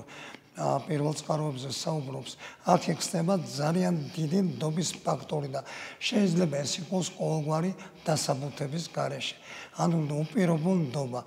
პირველ 0.52 1.16
წყაროებზე 1.16 1.72
საუბრობს, 1.72 2.32
აქ 2.68 2.82
ექცნება 2.92 3.40
ძალიან 3.40 3.96
დიდი 4.12 4.40
ნდობის 4.52 4.90
ფაქტორი 5.00 5.48
და 5.48 5.64
შეიძლება 6.04 6.56
ეს 6.60 6.72
იყოს 6.84 7.08
ყოველგვარი 7.16 7.72
დასაბუთების 8.04 8.86
გარეშე. 8.92 9.36
ანუ 9.80 9.98
უპირობო 10.12 10.72
ნდობა. 10.92 11.22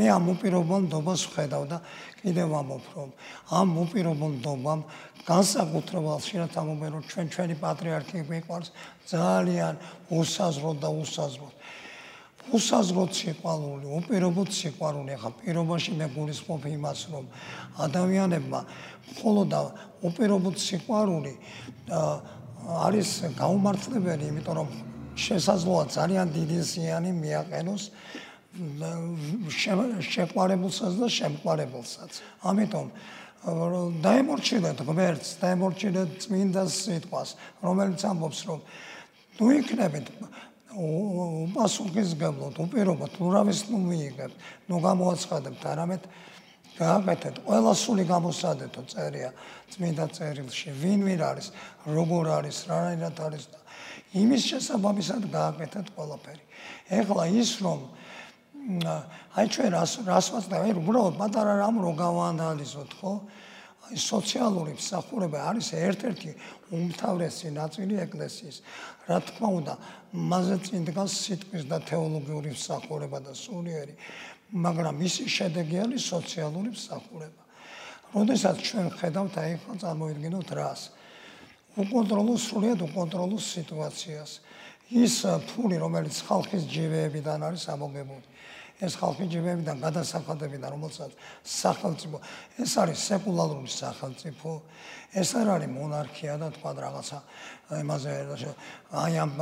მე 0.00 0.06
ამ 0.16 0.24
უპირობო 0.32 0.76
ნდობას 0.88 1.20
ვხედავ 1.28 1.62
და 1.68 1.78
კიდევ 2.24 2.48
ამობ 2.56 2.84
რომ 2.96 3.10
ამ 3.52 3.68
უპირობო 3.84 4.26
ნდობამ 4.40 4.80
განსაკუთრებულად 5.28 6.22
შეიძლება 6.24 6.60
ამობენ 6.64 6.90
რომ 6.96 7.02
ჩვენ 7.04 7.26
ჩვენი 7.36 7.54
პატრიარქი 7.60 8.24
მიყვარს 8.32 8.68
ძალიან 9.12 9.74
უსაზრო 10.08 10.72
და 10.80 10.88
უსაზრო. 10.88 11.48
უსაზღროდ 12.48 13.10
სიყვარული, 13.14 13.86
უპირობოდ 14.00 14.48
სიყვარული, 14.50 15.10
ახლა 15.14 15.30
პირობაში 15.44 15.90
მე 16.00 16.06
გულისხმობ 16.16 16.62
იმას, 16.70 17.00
რომ 17.12 17.24
ადამიანებმა 17.84 18.60
მხოლოდ 19.10 19.46
და 19.52 19.60
უპირობოდ 20.08 20.56
სიყვარული 20.58 21.34
არის 22.90 23.08
გაუმართლებელი, 23.38 24.24
იმიტომ 24.32 24.54
რომ 24.60 24.68
შესაძლოა 25.20 25.84
ძალიან 25.94 26.26
დიდი 26.32 26.58
ზიანი 26.64 27.10
მიაყენოს 27.20 27.82
შეყვარებულსაც 30.10 30.92
და 30.98 31.06
შემყვარებულსაც. 31.06 32.12
ამიტომ 32.50 32.86
დაემორჩილეთ 34.04 34.78
ღმერთს, 34.84 35.28
დაემორჩილეთ 35.40 36.10
წმინდა 36.20 36.62
სიტყვას, 36.66 37.28
რომელიც 37.64 38.00
ამბობს, 38.10 38.40
რომ 38.48 38.60
თუ 39.38 39.44
იქნებით 39.60 40.06
პასუხისგებლად, 40.70 42.58
უპირობოდ, 42.62 43.16
ურავის 43.18 43.60
ნუ 43.70 43.78
მიიღებთ, 43.90 44.36
ნუ 44.70 44.76
გამოაცხადებთ, 44.86 45.62
არამედ 45.66 46.02
გააკეთეთ 46.80 47.36
ყველა 47.44 47.72
სული 47.76 48.04
გამოსადეთო 48.08 48.82
წერია 48.88 49.30
წმინდა 49.74 50.06
წერილში, 50.16 50.70
ვინ 50.80 51.00
ვინ 51.04 51.20
არის, 51.26 51.50
როგორ 51.84 52.24
არის, 52.38 52.56
რანაირად 52.70 53.16
არის 53.20 53.44
და 53.50 53.58
იმის 54.10 54.42
შესაბამისად 54.50 55.22
გააკეთეთ 55.30 55.86
ყველაფერი. 55.94 56.44
ეხლა 56.90 57.24
ის 57.34 57.50
რომ 57.62 57.80
აი 59.36 59.46
ჩვენ 59.50 59.70
რას 59.72 59.92
რას 60.06 60.26
ვაცდა, 60.34 60.56
აი 60.66 60.72
უბრალოდ 60.80 61.14
პატარა 61.20 61.52
რამ 61.62 61.76
რო 61.80 61.92
გავაანალიზოთ, 61.96 62.90
ხო? 63.00 63.12
სოციალური 63.96 64.74
მსახურება 64.78 65.38
არის 65.50 65.68
ერთ-ერთი 65.74 66.30
უმთავრესი 66.70 67.48
ნაწილი 67.50 67.94
ეკლესიის. 68.06 68.56
რა 69.08 69.18
თქმა 69.26 69.48
უნდა, 69.58 69.74
მასზე 70.14 70.56
წინ 70.66 70.82
დგას 70.90 71.12
სიტყვის 71.24 71.64
და 71.70 71.78
თეოლოგიური 71.88 72.50
მსახურება 72.54 73.18
და 73.24 73.32
სულიერი, 73.34 73.94
მაგრამ 74.54 74.94
მისი 75.02 75.24
შედეგი 75.26 75.76
არის 75.86 76.02
სოციალური 76.06 76.70
მსახურება. 76.74 77.42
როდესაც 78.14 78.56
ჩვენ 78.58 78.86
ხედავთ 78.98 79.34
აი 79.38 79.52
ხო 79.62 79.72
წარმოიდგინოთ 79.82 80.48
რას? 80.58 80.80
უკონტროლო 81.78 82.34
სრულიად 82.34 82.80
უკონტროლო 82.82 83.38
სიტუაციას. 83.38 84.30
ის 84.90 85.22
ფული, 85.46 85.78
რომელიც 85.78 86.16
ხალხის 86.26 86.66
ჯიბეებიდან 86.66 87.46
არის 87.46 87.64
ამოგებული, 87.70 88.26
ეს 88.80 88.96
ხალხი 88.96 89.28
ჯებებიდან 89.28 89.76
გადასახადებიდან 89.84 90.70
რომელსაც 90.72 91.12
სახელმწიფო 91.44 92.16
ეს 92.64 92.72
არის 92.80 92.98
სეკულარული 93.10 93.68
სახელმწიფო 93.68 94.50
ეს 95.10 95.30
არ 95.34 95.48
არის 95.58 95.70
მონარქია 95.74 96.34
და 96.38 96.48
თქვა 96.54 96.70
რაღაცა 96.80 97.18
იმაზე 97.82 98.10
აი 98.94 99.14
ამ 99.20 99.32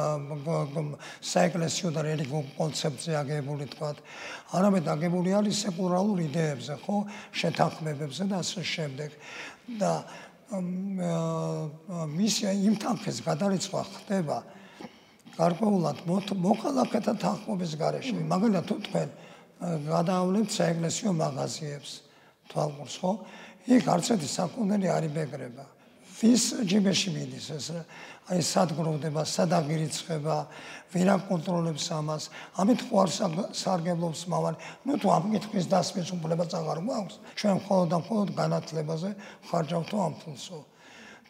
საეკლესიო 1.21 1.89
და 1.93 2.01
რელიგიურ 2.09 2.47
კონცეფცია 2.57 3.21
აგებული 3.21 3.69
თქვა. 3.77 3.91
არამედ 4.57 4.85
აგებული 4.89 5.31
არის 5.37 5.57
სეკულარულ 5.69 6.19
იდეებზე 6.25 6.75
ხო 6.85 6.97
შეთანხმებებზე 7.37 8.25
და 8.33 8.37
ასე 8.41 8.63
შემდეგ. 8.65 9.11
და 9.77 9.93
მისია 12.17 12.51
იმ 12.65 12.75
თანხის 12.81 13.21
გადარიცხვა 13.21 13.83
ხდება 13.93 14.39
გარკვეულად 15.37 15.99
მოხალხეთა 16.09 17.13
თანხმობის 17.21 17.73
გარეშე. 17.77 18.17
მაგალითად 18.25 18.81
თქვენ 18.89 19.09
გადაავლენთ 19.61 20.51
საეკლესიო 20.55 21.11
მაღაზიებს. 21.19 21.93
თვალყურს 22.49 22.97
ხო? 23.03 23.13
იქ 23.69 23.85
არც 23.95 24.07
ერთი 24.15 24.29
საკუთარი 24.31 24.87
არ 24.89 25.03
იბეგრება 25.11 25.65
ვის 26.19 26.45
ჯიბეში 26.67 27.11
მიდის 27.15 27.47
ეს 27.55 27.67
აი 28.29 28.43
სადგურდება 28.43 29.23
სადაგირიცხება 29.23 30.37
ვერა 30.91 31.15
კონტროლებს 31.29 31.87
ამას. 31.95 32.25
ამით 32.59 32.81
ხო 32.91 32.97
არ 33.03 33.11
სარგებლობს 33.55 34.23
მავალი. 34.27 34.59
ნუ 34.87 34.99
თუ 34.99 35.07
ამ 35.15 35.25
კითხვის 35.35 35.71
დასმის 35.71 36.11
უფლება 36.19 36.45
წაღარ 36.51 36.83
გვაქვს 36.83 37.15
ჩვენ 37.39 37.55
მხოლოდ 37.63 37.87
და 37.95 37.99
მხოლოდ 38.03 38.29
განათლებაზე 38.35 39.11
ხარჯავთ 39.47 39.91
ამ 39.95 40.15
ფულსო 40.19 40.59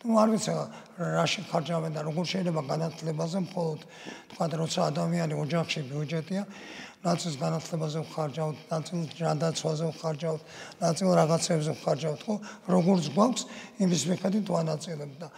ну 0.06 0.14
არ 0.14 0.30
ვიცი 0.30 0.52
რაში 0.94 1.42
ხარჯავენ 1.50 1.92
და 1.98 2.00
როგორ 2.06 2.24
შეიძლება 2.32 2.62
განათლებაზე 2.70 3.38
მხოლოდ 3.50 3.80
თქვა 4.30 4.46
როცა 4.62 4.80
ადამიანი 4.94 5.34
ოჯახში 5.42 5.80
ბიუჯეტია 5.90 6.42
ნაწილს 6.98 7.36
განათლებაზე 7.38 8.00
ვხარჯავთ, 8.02 8.56
ნაწილს 8.74 9.10
ჯანდაცვაზე 9.14 9.86
ვხარჯავთ, 9.94 10.42
ნაწილს 10.82 11.12
რაღაცებზე 11.14 11.72
ვხარჯავთ, 11.78 12.20
ხო? 12.26 12.34
როგორც 12.74 13.04
გვაქვს, 13.14 13.42
იმის 13.78 14.02
მიხედვით 14.10 14.46
ვანაწილებთ 14.50 15.16
და 15.22 15.28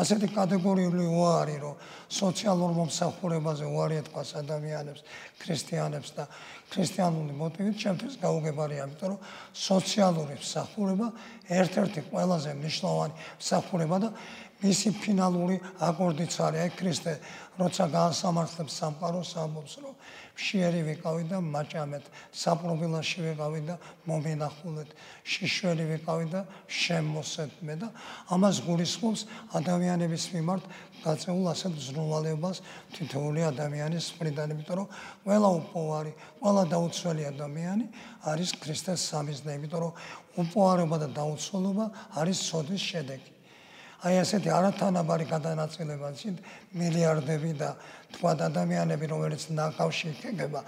ასეთი 0.00 0.28
კატეგორიული 0.32 1.04
უარი, 1.12 1.56
რომ 1.60 1.74
სოციალურ 2.08 2.70
მომსახურებაზე 2.72 3.64
უარი 3.68 4.00
ეთქვას 4.00 4.30
ადამიანებს, 4.40 5.00
ქრისტიანებს 5.44 6.10
და 6.16 6.24
ქრისტიანული 6.72 7.32
მოტივით 7.36 7.76
ჩემთვის 7.84 8.14
გაუგებარია, 8.24 8.86
იმიტომ 8.88 9.08
რომ 9.12 9.20
სოციალური 9.52 10.34
მსახურება 10.40 11.06
ერთ-ერთი 11.50 12.00
ყველაზე 12.08 12.50
მნიშვნელოვანი 12.56 13.14
მსახურება 13.42 13.96
და 14.00 14.08
მისი 14.60 14.90
ფინალური 15.00 15.56
აკორდიც 15.80 16.34
არის 16.44 16.60
აი 16.60 16.70
ქრისტე, 16.76 17.12
როცა 17.60 17.84
გაასამართლებს 17.96 18.72
სამყაროს 18.80 19.30
ამბობს, 19.40 19.74
რომ 19.80 19.94
შეერი 20.40 20.80
ვიყავი 20.88 21.24
და 21.28 21.38
მაჭამეთ 21.44 22.04
საპრობილაში 22.32 23.24
ვიყავი 23.26 23.60
და 23.68 23.76
მომენახულეთ. 24.08 24.90
შიშველი 25.32 25.84
ვიყავი 25.90 26.26
და 26.32 26.40
შემოსეთ 26.66 27.52
მე 27.60 27.74
და 27.84 27.88
ამას 28.32 28.56
გულისხმობს 28.64 29.20
ადამიანების 29.60 30.24
მიმართ 30.34 30.64
გაწეულ 31.04 31.46
ასეთ 31.52 31.74
ზრუნვალებას 31.86 32.62
თითოეული 32.96 33.40
ადამიანის 33.52 34.06
მხრიდან. 34.16 34.46
იმიტომ 34.56 34.76
რომ 34.80 34.88
ყველა 35.24 35.50
უპოვარი 35.60 36.12
ყველა 36.40 36.64
დაუცველი 36.72 37.22
ადამიანი 37.32 37.84
არის 38.24 38.50
ქრისტეს 38.64 39.00
სამიზნე. 39.12 39.50
იმიტომ 39.60 39.80
რომ 39.84 39.92
უპოვარობა 40.40 40.96
და 41.04 41.08
დაუცველობა 41.20 41.84
არის 42.16 42.38
სოდის 42.48 42.80
შედეგი. 42.80 43.30
აი 44.00 44.16
ასეთი 44.24 44.48
არათანაბარი 44.48 45.26
გადანაწილება 45.28 46.08
წინ 46.16 46.38
მილიარდები 46.72 47.52
და 47.60 47.76
თქვა 48.14 48.30
ადამიანები 48.50 49.06
რომელიც 49.14 49.42
ნაკავში 49.54 50.06
იქნება 50.14 50.60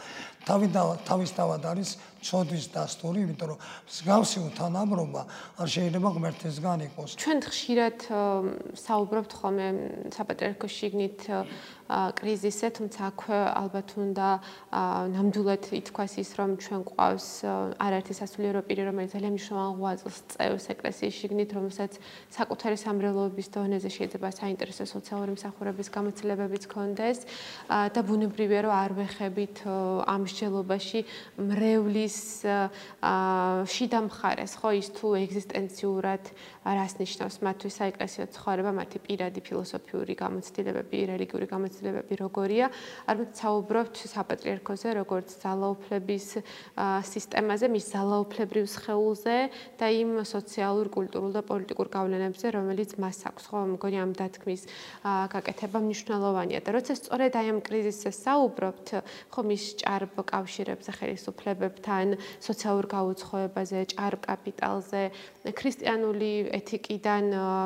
თავი 0.46 0.68
და 0.74 0.82
თავისთავად 1.06 1.62
არის 1.70 1.90
ცოდვის 2.22 2.66
დასტური 2.74 3.22
იმიტომ 3.26 3.48
რომ 3.50 3.58
მსგავსი 3.86 4.38
უთანაბრობა 4.46 5.22
არ 5.58 5.68
შეიძლება 5.74 6.08
ღმერთისგან 6.16 6.78
იყოს. 6.86 7.10
ჩვენ 7.18 7.38
ხშირად 7.46 7.98
საუბრობთ 8.78 9.32
ხოლმე 9.42 9.66
საპატრიარქოს 10.14 10.72
შიგნით 10.78 11.20
კრიზისზე 11.92 12.68
თუმცა 12.78 13.00
აქვე 13.10 13.38
ალბათ 13.52 13.88
უნდა 14.00 14.28
ნამდვილად 15.12 15.64
ითქვას 15.82 16.12
ის 16.22 16.30
რომ 16.38 16.50
ჩვენ 16.62 16.80
ყავს 16.88 17.26
არაერთი 17.76 18.14
სასულიერო 18.16 18.60
პირი 18.64 18.82
რომელიც 18.88 19.10
ძალიან 19.18 19.34
მნიშვნელოვან 19.36 19.74
ღვაწლს 19.82 20.18
წევს 20.32 20.64
ეკლესიის 20.72 21.14
შიგნით 21.20 21.50
რომელსაც 21.58 21.92
საკუთარი 22.32 22.76
სამრელოების 22.80 23.48
დონეზე 23.52 23.90
შეიძლება 23.98 24.28
საინტერესო 24.30 24.84
სოციალური 24.88 25.36
მსახურების 25.36 25.88
გამოცდილებებიც 25.92 26.64
ქონდეს 26.70 27.18
და 27.68 28.00
ბუნებრივია 28.04 28.60
რომ 28.66 28.74
არ 28.76 28.92
ვეხებით 28.98 29.56
ამ 30.04 30.20
მსჯელობაში 30.26 31.00
მრევლის 31.40 32.18
შიდა 33.72 34.00
მხარეს 34.06 34.52
ხო 34.60 34.70
ის 34.76 34.88
თუ 34.92 35.06
ეგზისტენციურად 35.22 36.22
რას 36.62 36.94
ნიშნავს? 37.00 37.36
მათთვის 37.42 37.74
საეკლესიო 37.78 38.26
ცხოვრება 38.34 38.70
მათი 38.76 38.98
პირადი 39.06 39.40
ფილოსოფიური 39.46 40.14
გამოცდილებები 40.14 40.98
რელიგიური 41.10 41.46
გამოცდილებები 41.50 42.14
როგორია? 42.22 42.66
არამედ 43.08 43.30
საუბრობთ 43.34 43.94
საპატრიარქოზე 44.12 44.88
როგორც 45.00 45.28
ძალაუფლების 45.42 46.26
სისტემაზე 47.12 47.66
მის 47.72 47.86
ძალაუფლებრივ 47.94 48.64
სხეულზე 48.68 49.36
და 49.80 49.86
იმ 49.90 50.10
სოციალურ 50.22 50.86
კულტურულ 50.92 51.30
და 51.34 51.42
პოლიტიკურ 51.42 51.88
გავლენებზე 51.88 52.46
რომელიც 52.58 52.90
მას 53.02 53.18
აქვს. 53.26 53.44
ხო 53.50 53.58
მგონი 53.74 53.98
ამ 54.02 54.12
დათქმის 54.18 54.62
გაკეთება 55.02 55.78
მნიშვნელოვანია 55.82 56.60
და 56.62 56.70
როცა 56.78 56.92
სწორედ 57.00 57.21
აი 57.30 57.46
ამ 57.52 57.58
კრიზისზე 57.62 58.10
საუბრობთ, 58.16 58.88
ხომ 59.30 59.48
ის 59.54 59.64
ჭარბ 59.82 60.14
კავშირებზე 60.26 60.90
ხელისუფლებებთან, 60.98 62.06
სოციალურ 62.42 62.86
გაუცხოებაზე, 62.90 63.78
ჭარბ 63.94 64.20
კაპიტალზე, 64.26 65.02
ქრისტიანული 65.54 66.32
ეთიკიდან 66.58 67.24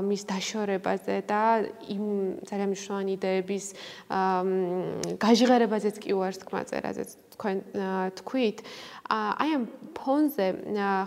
მის 0.09 0.23
დაშორებაზე 0.29 1.17
და 1.25 1.43
იმ 1.97 2.05
ძალიან 2.45 2.69
მნიშვნელოვანი 2.73 3.13
იდეების 3.17 3.65
გაჟღერებაზეც 5.25 5.97
კი 6.03 6.11
უარს 6.17 6.45
თქმა 6.45 6.63
წერაზეც 6.69 7.26
თქვენ 7.37 7.57
თქვით. 8.17 8.59
აი 9.13 9.51
ამ 9.55 9.65
ფონზე 9.93 10.47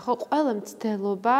ხო 0.00 0.14
ყველა 0.24 0.52
მცდელობა 0.62 1.38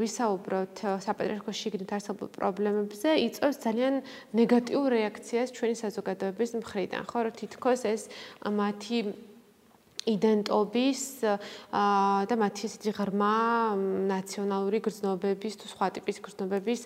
ვისაუბროთ 0.00 0.76
საპატრიარქოს 1.04 1.56
შიგნით 1.60 1.90
არსებულ 1.98 2.28
პრობლემებზე 2.30 3.10
იწვევს 3.26 3.58
ძალიან 3.66 3.94
ნეგატიურ 4.38 4.86
რეაქციას 4.96 5.50
ჩვენი 5.50 5.76
საზოგადოების 5.82 6.50
მხრიდან 6.62 7.02
ხო 7.10 7.18
რომ 7.26 7.34
თითქოს 7.42 7.82
ეს 7.90 8.02
მათი 8.46 8.98
იდენტობის 10.08 11.00
და 12.24 12.34
მათი 12.40 12.62
ისეთი 12.64 12.92
ღრმა 12.96 13.34
ნაციონალური 14.08 14.80
გრძნობების 14.80 15.54
თუ 15.60 15.66
სხვა 15.68 15.86
ტიპის 16.00 16.16
გრძნობების 16.24 16.80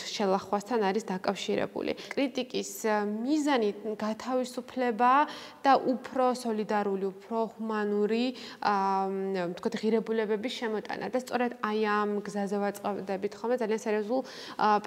შელახვასთან 0.00 0.80
არის 0.80 1.04
დაკავშირებული. 1.12 1.92
კრიტიკის 2.08 2.70
მიზანი 3.04 3.68
გათავისუფლება 4.00 5.12
და 5.60 5.72
უფრო 5.76 6.32
სოლიდარული, 6.32 7.04
უფრო 7.12 7.38
ჰუმანური, 7.52 8.26
თქო 9.60 9.68
ღირებულებების 9.84 10.52
შემოტანა 10.64 11.12
და 11.12 11.18
სწორედ 11.20 11.52
აი 11.60 11.80
ამ 11.84 12.10
გზაზე 12.24 12.56
ვაწყდებით 12.64 13.32
ხოლმე 13.36 13.56
ძალიან 13.60 13.80
სერიოზულ 13.84 14.20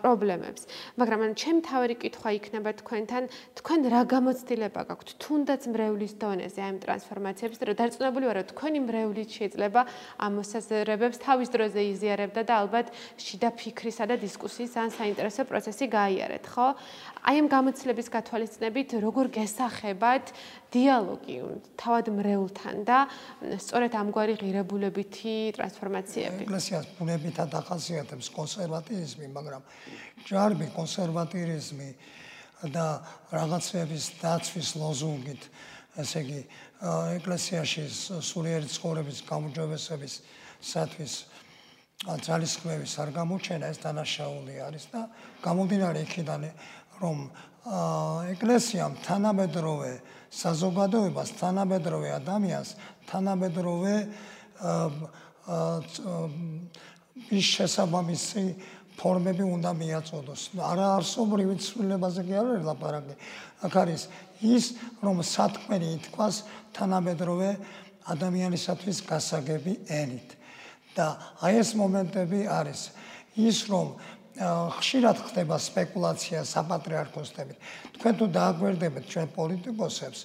პრობლემებს. 0.01 0.61
მაგრამ 0.97 1.19
ან 1.29 1.31
ჩემ 1.37 1.61
თავი 1.61 1.93
კითხვა 2.01 2.29
იქნება 2.41 2.69
თქვენთან, 2.81 3.23
თქვენ 3.61 3.79
რა 3.93 4.01
გამოცდილება 4.09 4.81
გაქვთ 4.89 5.09
თუნდაც 5.21 5.61
მრევლის 5.69 6.13
დონეზე 6.17 6.59
აი 6.65 6.69
ამ 6.73 6.77
ტრანსფორმაციებს 6.97 7.59
და 7.61 7.73
დარწმუნებული 7.77 8.25
ვარ 8.27 8.37
რომ 8.41 8.47
თქვენი 8.49 8.79
მრევლით 8.81 9.29
შეიძლება 9.37 9.81
ამ 10.17 10.31
მოსაზრებებს 10.41 11.17
თავის 11.21 11.49
დროზე 11.53 11.81
იზიარებდა 11.93 12.41
და 12.49 12.53
ალბათ 12.65 12.87
შიდა 13.21 13.49
ფიქრისა 13.53 14.03
და 14.09 14.15
დისკუსიის 14.17 14.73
ძალიან 14.73 14.93
საინტერესო 14.97 15.41
პროცესი 15.45 15.85
გაიარეთ, 15.93 16.45
ხო? 16.49 16.67
აი 17.27 17.35
ამ 17.37 17.47
გამოცდილების 17.53 18.07
გათვალისწინებით 18.17 18.89
როგორ 18.97 19.25
გესახებათ 19.37 20.25
დიალოგი 20.73 21.37
თავად 21.77 22.05
მრევლთან 22.17 22.75
და 22.87 22.97
სწორედ 23.61 23.91
ამგვარი 24.01 24.33
ღირებულებითი 24.41 25.35
ტრანსფორმაციები. 25.53 26.43
ეკლესიას 26.49 26.85
ბუნებითად 26.97 27.49
ახასიათებს 27.61 28.27
კონსერვატიზმი, 28.33 29.25
მაგრამ 29.37 29.61
ჯარბი 30.27 30.67
კონსერვატიზმი 30.73 31.89
და 32.73 33.05
რაღაცების 33.29 34.05
დაცვის 34.17 34.69
ლოზუნგით 34.81 35.41
ესე 36.01 36.21
იგი 36.25 36.41
ეკლესიაში 36.77 37.83
სულიერი 38.21 38.67
ცხოვრების 38.69 39.19
გამოჯობესების 39.25 40.13
სათვის 40.61 41.13
ძალისხმევის 42.05 42.93
არ 43.01 43.09
გამოჩენა 43.17 43.65
ეს 43.73 43.79
დანაშაული 43.81 44.55
არის 44.61 44.85
და 44.93 45.01
გამომდინარე 45.41 45.99
იქიდან 46.05 46.41
რომ 47.01 47.17
ეკლესიამ 48.37 48.93
თანამედროვე 49.01 49.91
საზოგადოებას 50.29 51.29
თანამედროვე 51.41 52.09
ადამიანს 52.21 52.69
თანამედროვე 53.09 53.95
ის 57.33 57.45
შესაბამისი 57.57 58.45
ფორმები 58.97 59.43
უნდა 59.45 59.71
მიაწოდოს. 59.77 60.41
არა 60.57 60.87
არსობრივი 60.97 61.55
ცვლილებაზე 61.61 62.21
კი 62.27 62.33
არ 62.33 62.45
არის 62.51 62.63
ლაპარაკი. 62.65 63.15
აქ 63.65 63.73
არის 63.81 64.01
ის 64.41 64.65
რომ 65.01 65.17
სათქმელი 65.25 65.87
ითქვას 65.97 66.35
თანამედროვე 66.77 67.49
ადამიანისათვის 68.13 68.97
გასაგები 69.09 69.73
ენით 69.89 70.29
და 70.97 71.07
აი 71.45 71.61
ეს 71.61 71.69
მომენტები 71.77 72.39
არის 72.49 72.81
ის 73.37 73.57
რომ 73.69 73.87
ხშირად 74.37 75.17
ხდება 75.27 75.57
სპეკულაცია 75.57 76.43
საპატრიარქოსებით 76.45 77.57
თქვენ 77.97 78.13
თუ 78.21 78.25
დააგვერდებთ 78.37 79.05
ჩვენ 79.09 79.27
პოლიტიკოსებს 79.33 80.19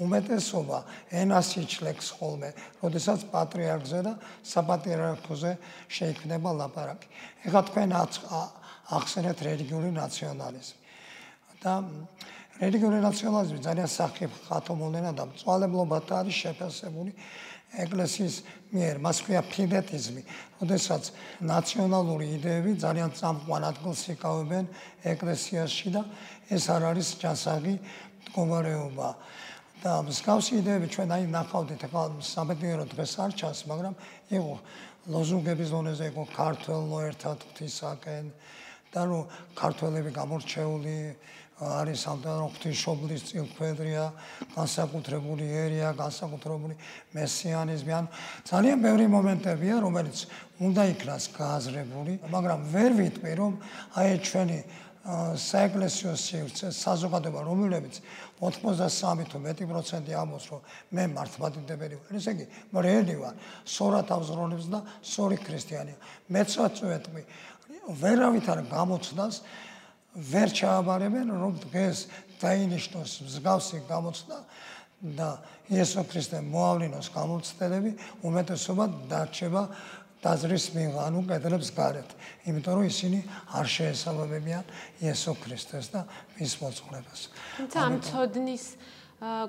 უმეტესობა 0.00 0.78
ენას 1.12 1.48
იჩლებს 1.60 2.06
ხოლმე 2.16 2.50
როდესაც 2.80 3.28
პატრიარქზე 3.28 3.98
და 4.06 4.12
საპატრიარქოზე 4.40 5.52
შეიქმნება 5.92 6.50
ლაპარაკი. 6.56 7.08
ეხლა 7.44 7.60
თქვენ 7.68 7.88
ახსენეთ 8.92 9.38
რელიგიური 9.42 9.90
ნაციონალიზმი. 9.92 10.78
და 11.62 11.72
რელიგიური 12.58 12.98
ნაციონალიზმი 13.06 13.60
ძალიან 13.62 13.90
სახიფ 13.90 14.32
ხათომოლენა 14.48 15.12
და 15.14 15.24
მწვალებლობათ 15.30 16.06
არის 16.18 16.36
შეფასებული 16.42 17.12
ეკლესიის 17.72 18.36
მიერ, 18.72 18.96
მას 19.00 19.18
ქვია 19.24 19.40
ფიდეტიზმი, 19.48 20.22
როდესაც 20.60 21.02
ნაციონალური 21.40 22.26
იდეები 22.36 22.72
ძალიან 22.82 23.10
წამყვან 23.16 23.62
ადგილს 23.70 24.02
იკავებენ 24.12 24.64
ეკლესიაში 25.08 25.88
და 25.96 26.02
ეს 26.52 26.64
არ 26.68 26.82
არის 26.92 27.08
ჯანსაღი 27.22 27.74
მდგომარეობა. 28.26 29.08
და 29.82 29.98
მსგავსი 30.06 30.60
იდეები 30.62 30.86
ჩვენ 30.94 31.10
აი 31.10 31.24
ნახავდით, 31.26 31.80
ახლა 31.90 32.02
სამედირო 32.22 32.84
დღეს 32.86 33.12
არ 33.18 33.32
ჩანს, 33.34 33.60
მაგრამ 33.66 33.94
იყო 34.30 34.54
ლოზუნგების 35.10 35.68
ზონაზე 35.74 36.04
იყო 36.14 36.22
ქართლო 36.30 36.98
ერთად 37.10 37.38
ღვთისაკენ 37.42 38.26
და 38.94 39.00
რომ 39.10 39.26
ქართველები 39.58 40.10
გამორჩეული 40.14 40.98
არის 41.62 41.98
სამთავრო 42.06 42.46
ღვთისმშობლის 42.52 43.22
წილქვედრია, 43.30 44.04
განსაკუთრებული 44.54 45.46
ერია, 45.46 45.90
განსაკუთრებული 45.98 46.74
მესიანიზმი, 47.14 47.92
ან 47.98 48.06
ძალიან 48.50 48.78
ბევრი 48.82 49.06
მომენტებია, 49.12 49.74
რომელიც 49.82 50.26
უნდა 50.62 50.82
იქნას 50.94 51.24
გააზრებული, 51.38 52.12
მაგრამ 52.34 52.60
ვერ 52.74 52.90
ვიტყვი, 52.98 53.32
რომ 53.38 53.52
აი 53.98 54.10
ჩვენი 54.26 54.58
საეკლესიო 55.02 56.12
სივრცე, 56.14 56.68
საზოგადოება, 56.70 57.40
რომლებიც 57.42 57.98
83 58.38 59.26
თუ 59.32 59.38
მეტი 59.42 59.64
პროცენტი 59.66 60.12
ამბობს, 60.14 60.46
რომ 60.52 60.60
მე 60.94 61.04
მართლმადიდებელი 61.16 61.98
ვარ, 61.98 62.18
ესე 62.22 62.34
იგი, 62.36 62.46
მრედი 62.70 63.16
ვარ, 63.18 63.34
სორათავს 63.66 64.28
როლებს 64.30 64.66
და 64.70 64.80
სორი 65.02 65.38
ქრისტიანია. 65.42 65.98
მეც 66.30 66.50
ვაწვეთყვი, 66.54 67.22
ვერავით 67.98 68.46
არ 68.46 68.60
გამოცდას 68.70 69.42
ვერ 70.12 70.48
ჩააბარებენ 70.52 71.32
რომ 71.34 71.52
დღეს 71.66 72.06
დაინიშნოს 72.42 73.12
მსგავსი 73.26 73.78
გამოცდა 73.88 74.38
და 75.18 75.28
იესო 75.72 76.04
ქრისტე 76.06 76.38
მოავლინოს 76.46 77.08
გამოცდები 77.16 77.90
უმეტესობა 78.28 78.84
დარჩება 79.10 79.62
დაზრის 80.22 80.66
მიღანუ 80.76 81.20
კედლებს 81.28 81.70
გარეთ 81.74 82.10
იმიტომ 82.46 82.74
რომ 82.78 82.86
ისინი 82.88 83.18
არ 83.58 83.66
შეესაბამებიან 83.74 84.64
იესო 85.02 85.34
ქრისტეს 85.42 85.92
და 85.94 86.06
მის 86.38 86.52
მოძღვრებას 86.62 87.20
თუმცა 87.58 87.78
ამ 87.86 87.94
წოდნის 88.06 88.66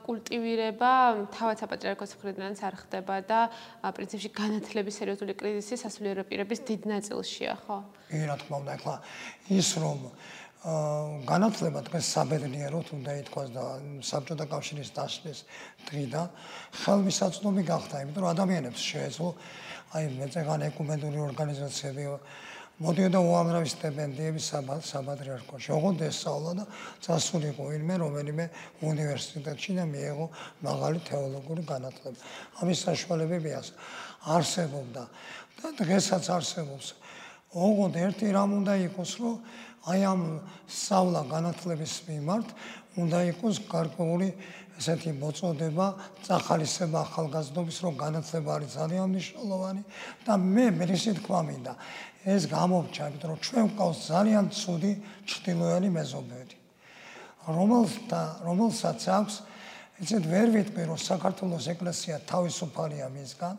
კულტივირება 0.06 0.92
თავად 1.34 1.62
საპატრიარქოს 1.64 2.14
მხრიდანაც 2.18 2.60
არ 2.62 2.76
ხდება 2.82 3.16
და 3.26 3.40
პრინციპში 3.98 4.30
განათლების 4.38 4.98
სერიოზული 5.02 5.34
კრიზისი 5.34 5.82
სასულიერო 5.82 6.26
პირების 6.30 6.62
დიდ 6.70 6.82
ნაწილშია 6.94 7.58
ხო? 7.66 7.78
კი 8.10 8.22
რა 8.30 8.38
თქმა 8.38 8.56
უნდა 8.62 8.72
ახლა 8.78 8.96
ის 9.50 9.70
რომ 9.82 10.00
განათლება 10.64 11.82
დღეს 11.84 12.08
საბედნიეროდ 12.16 12.88
უნდა 12.96 13.12
ითქვას 13.20 13.50
და 13.52 13.64
საბჭოთა 14.00 14.46
კავშირის 14.48 14.90
დასვლის 14.96 15.40
დღიდან 15.90 16.28
ხელმისაწვდომი 16.86 17.64
გახდა, 17.68 17.96
იმიტომ 18.08 18.24
რომ 18.24 18.32
ადამიანებს 18.32 18.80
შეეძლო 18.80 19.30
აი 19.94 20.10
მეცეგან 20.18 20.66
ეკუმენური 20.74 21.20
ორგანიზაციები 21.22 22.06
მოდიოდა 22.82 23.20
უამრავი 23.22 23.70
სტიპენდიები 23.70 24.42
საბადრიარქოში. 24.42 25.70
ოღონდ 25.78 26.00
ესწავლა 26.10 26.52
და 26.58 26.64
წასულიყო 27.06 27.64
ვინმე 27.70 27.96
რომელიმე 28.02 28.46
უნივერსიტეტში 28.82 29.72
და 29.78 29.86
მიიღო 29.86 30.26
მაღალი 30.66 31.00
თეოლოგიური 31.06 31.64
განათლება. 31.70 32.18
ამის 32.60 32.80
საშუალებები 32.90 33.50
არსებობდა 34.26 35.04
და 35.62 35.68
დღესაც 35.78 36.24
არსებობს. 36.34 36.88
ოღონდ 37.54 37.94
ერთი 37.94 38.28
რამ 38.34 38.52
უნდა 38.66 38.74
იყოს, 38.90 39.12
რომ 39.22 39.36
აი 39.84 40.00
ამ 40.10 40.22
სწავლა 40.66 41.22
განათლების 41.30 41.94
მიმართ 42.10 42.48
უნდა 42.98 43.20
იყოს 43.38 43.56
გარკვეული 43.70 44.30
ესეთი 44.80 45.12
მოწოდება, 45.20 45.88
წახალისება 46.26 47.00
ახალგაზრდობის, 47.08 47.78
რომ 47.86 47.94
განათლება 48.00 48.50
არის 48.58 48.70
ძალიან 48.80 49.06
მნიშვნელოვანი 49.14 49.84
და 50.26 50.34
მე 50.38 50.66
მეცი 50.80 51.12
თქვა 51.22 51.40
მინდა 51.48 51.74
ეს 52.24 52.44
გამოვჭა, 52.48 53.04
იმიტომ 53.14 53.30
რომ 53.30 53.40
ჩვენ 53.44 53.68
ყავს 53.78 53.98
ძალიან 54.10 54.46
ცუდი 54.50 54.94
ჭtildeოელი 55.28 55.90
მეზობელი. 55.94 56.56
რომელთა 57.44 58.22
რომელსაც 58.48 59.02
აქვს 59.04 59.36
ესეთ 60.04 60.24
ვერ 60.32 60.48
ვიტყვი 60.56 60.84
რომ 60.88 61.00
საქართველოს 61.00 61.66
ეკლესია 61.76 62.16
თავისუფალია 62.24 63.08
მისგან 63.12 63.56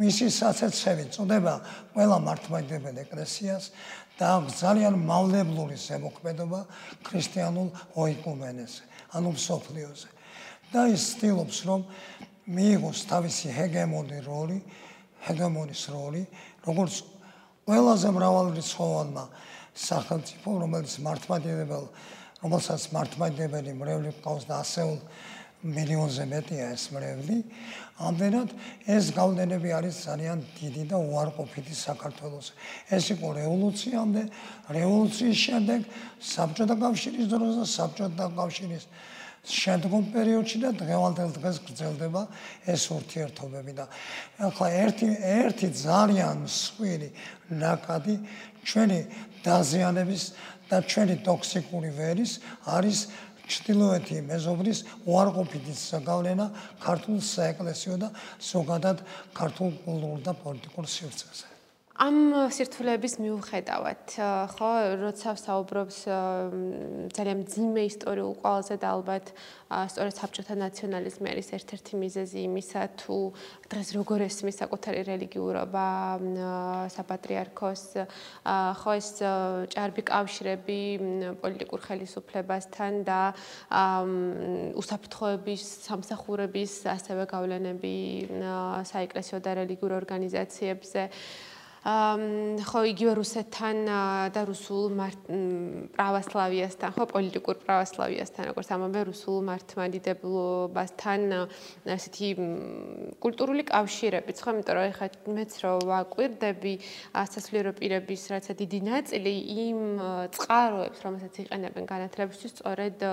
მისი 0.00 0.26
საცეცები 0.32 1.04
წוდება 1.12 1.54
ყველა 1.92 2.16
მართლმადიდებელ 2.24 2.96
ეკლესიას 3.04 3.64
და 4.16 4.30
ძალიან 4.48 4.96
მავლებლური 5.04 5.76
ზემოქმედობა 5.76 6.60
ქრისტიანულ 7.04 7.68
ოიკუმენეს, 8.00 8.72
ანუ 9.16 9.30
სოფლიოზე. 9.36 10.08
და 10.70 10.86
ის 10.90 11.02
ცდილობს, 11.14 11.58
რომ 11.66 11.80
მიიღოს 12.50 12.98
თავისი 13.10 13.46
ჰეგემონი 13.54 14.18
როლი, 14.26 14.58
ჰეგემონის 15.26 15.82
როლი, 15.94 16.22
როგორც 16.66 16.94
ყველაზე 17.66 18.08
მრავალრიცხოვანმა 18.16 19.24
სახელმწიფო, 19.74 20.48
რომელიც 20.64 20.94
მართლმადიდებელ, 21.04 21.84
რომელსაც 22.42 22.82
მართლმადიდებელი 22.94 23.72
მრევლი 23.76 24.12
ყავს 24.24 24.48
და 24.48 24.62
ასეულ 24.64 24.98
მილიონზე 25.60 26.24
მეტია 26.24 26.66
ეს 26.72 26.88
მრევლი. 26.88 27.36
ამდენად 28.00 28.48
ეს 28.88 29.12
გავლენები 29.12 29.70
არის 29.76 29.96
ძალიან 30.08 30.40
დიდი 30.56 30.84
და 30.88 30.96
უარყოფითი 30.96 31.74
საქართველოს. 31.76 32.46
ეს 32.88 33.04
იყო 33.12 33.28
რევოლუციამდე, 33.44 34.22
რევოლუციის 34.72 35.36
შემდეგ 35.36 35.80
საბჭოთა 36.16 36.76
კავშირის 36.80 37.26
დროს 37.28 37.54
და 37.60 37.66
საბჭოთა 37.76 38.26
კავშირის 38.40 38.84
შემდგომ 39.40 40.10
პერიოდში 40.12 40.58
და 40.60 40.70
დღევანდელ 40.76 41.30
დღეს 41.38 41.56
გრძელდება 41.64 42.22
ეს 42.68 42.82
ურთიერთობები 42.92 43.72
და 43.78 43.86
ახლა 44.48 44.68
ერთი 44.84 45.08
ერთი 45.16 45.68
ძალიან 45.80 46.44
მსხვილი 46.44 47.08
ნაკადი 47.62 48.16
ჩვენი 48.68 49.00
დაზიანების 49.44 50.22
და 50.70 50.78
ჩვენი 50.84 51.16
ტოქსიკური 51.24 51.90
ვერის 51.96 52.32
არის 52.68 52.98
ჩtildeოეთი 53.50 54.16
მეზობლის 54.28 54.78
უარყოფითი 55.08 55.74
გავლენა 56.06 56.46
ქართულ 56.84 57.18
საეკლესიო 57.18 57.96
და 57.98 58.08
ზოგადად 58.38 59.02
ქართულ 59.34 59.70
კულტურულ 59.84 60.20
და 60.22 60.32
პოლიტიკურ 60.44 60.86
სივრცეზე. 60.86 61.59
ამ 62.00 62.48
სირთულეების 62.48 63.18
მიუხედავად, 63.20 64.12
ხო, 64.56 64.68
როცა 65.04 65.34
საუბრობს 65.36 65.98
ძალიან 67.12 67.40
ძიმე 67.44 67.82
ისტორიულ 67.92 68.32
ყველაზე 68.40 68.76
და 68.80 68.88
ალბათ 68.96 69.26
სწორედ 69.68 70.14
საბჭოთა 70.16 70.54
ნაციონალიზმი 70.64 71.28
არის 71.28 71.48
ერთ-ერთი 71.60 72.00
მიზეზი 72.00 72.40
იმისა, 72.48 72.80
თუ 73.04 73.16
დღეს 73.68 73.88
როგორ 74.00 74.24
ესმის 74.32 74.56
საკუთარი 74.64 75.02
რელიგიურობა 75.12 75.86
საპატრიარქოს, 76.96 77.84
ხო 78.80 78.90
ეს 78.96 79.10
ჭარბი 79.76 80.02
კავშირები 80.08 80.80
პოლიტიკურ 81.44 81.80
ხელისუფლებასთან 81.84 82.92
და 83.04 83.20
უსაფრთხოების 84.72 85.62
სამსახურების 85.84 86.72
ასევე 86.96 87.28
გავლენები 87.28 87.94
საეკლესიო 88.88 89.38
და 89.44 89.50
რელიგიურ 89.60 89.92
ორგანიზაციებზე 90.00 91.02
ხო 91.80 92.80
იგივე 92.92 93.12
რუსეთთან 93.16 93.88
და 94.36 94.40
რუსულ 94.44 94.92
პრავოსლავიასთან 95.96 96.92
ხო 96.92 97.04
პოლიტიკურ 97.08 97.56
პრავოსლავიასთან 97.64 98.52
როგორც 98.52 98.68
ამავე 98.76 99.00
რუსულ 99.08 99.38
მართლმადიდებლობასთან 99.48 101.20
ასეთი 101.88 102.28
კულტურული 103.24 103.64
კავშირებიც 103.64 104.36
ხო 104.44 104.50
იმიტომ 104.60 104.76
რომ 104.76 104.84
ეხლა 104.92 105.08
მეც 105.40 105.52
რო 105.64 105.72
ვაკვირდები 105.88 106.74
სასულიერო 107.16 107.72
პირების 107.80 108.22
რაცა 108.28 108.52
დიდი 108.60 108.80
ნაწილი 108.84 109.34
იმ 109.64 109.80
წყაროებს 110.36 111.00
რომელსაც 111.00 111.34
იყენებენ 111.48 111.84
განათლებისთვის 111.88 112.52
სწორედ 112.60 113.08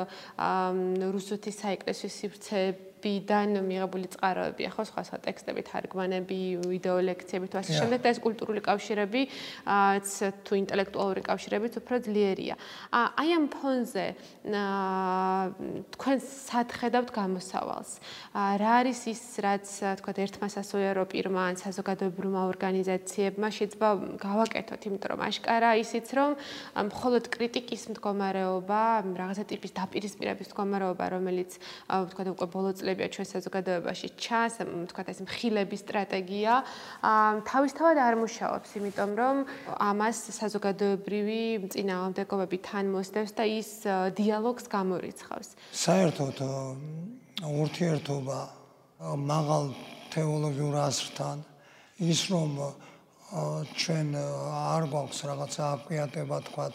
რუსეთის 1.15 1.55
საეკლესიო 1.63 2.11
სივრცეები 2.19 2.86
ბიდან 3.07 3.55
მიღებული 3.63 4.11
წყაროებია 4.11 4.69
ხო 4.75 4.83
სხვა 4.91 5.01
სხვა 5.07 5.17
ტექსტები 5.23 5.61
თარგმანები 5.71 6.39
ვიდეო 6.67 6.97
ლექციები 7.07 7.47
თუ 7.47 7.59
ასე 7.63 7.71
შემდეგ 7.79 7.99
და 8.03 8.11
ეს 8.11 8.19
კულტურული 8.19 8.61
კავშირებიც 8.67 10.11
თუ 10.43 10.53
ინტელექტუალური 10.59 11.21
კავშირებიც 11.23 11.73
უფრო 11.79 11.95
ძლიერია. 12.03 12.55
აი 12.91 13.29
ამ 13.37 13.45
ფონზე 13.53 14.05
თქვენ 15.95 16.17
სათხედავთ 16.27 17.09
გამოსავალს. 17.15 17.91
რა 18.35 18.71
არის 18.83 18.99
ის 19.13 19.23
რაც 19.45 19.67
თქვა 20.03 20.11
ერთმა 20.27 20.47
სასულიერო 20.51 21.03
პირმა 21.07 21.41
ან 21.47 21.55
საზოგადოებრივმა 21.63 22.41
ორგანიზაციებმა 22.51 23.47
შეიძლება 23.57 23.89
გავაკეთოთ? 24.19 24.81
იმიტომ 24.87 25.09
რომ 25.13 25.21
აშკარა 25.29 25.71
ისიც 25.83 26.07
რომ 26.17 26.31
მხოლოდ 26.91 27.23
კრიტიკის 27.31 27.83
მდგომარეობა 27.93 28.81
რაღაცა 29.21 29.43
ტიპის 29.51 29.71
დაპირისპირების 29.79 30.47
მდგომარეობა 30.51 31.05
რომელიც 31.15 31.51
თქვა 31.87 32.23
უკვე 32.33 32.47
ბოლო 32.51 32.71
წლებია 32.97 33.13
ჩვენ 33.13 33.27
საზოგადოებაში 33.29 34.07
ჩანს, 34.17 34.53
თქვა 34.89 35.03
ეს 35.13 35.19
მხილების 35.21 35.81
სტრატეგია, 35.85 36.53
თავისთავად 37.45 37.97
არ 38.01 38.15
მუშაობს, 38.17 38.69
იმიტომ 38.81 39.11
რომ 39.21 39.35
ამას 39.77 40.17
საზოგადოებრივი 40.41 41.69
წინააღმდეგობები 41.69 42.57
თან 42.65 42.85
მოსდევს 42.89 43.31
და 43.37 43.43
ის 43.45 43.69
დიალოგს 44.17 44.65
გამორიცხავს. 44.65 45.47
საერთოდ 45.77 46.37
ურთიერთობა 47.45 48.39
მაღალ 48.97 49.65
თეოლოგიურ 50.09 50.75
ასრთან 50.89 51.37
ის 52.01 52.21
რომ 52.33 52.51
ჩვენ 53.77 54.07
არ 54.17 54.83
გვაქვს 54.89 55.19
რაღაცა 55.29 55.63
აკვიატება 55.77 56.37
თქვა 56.49 56.65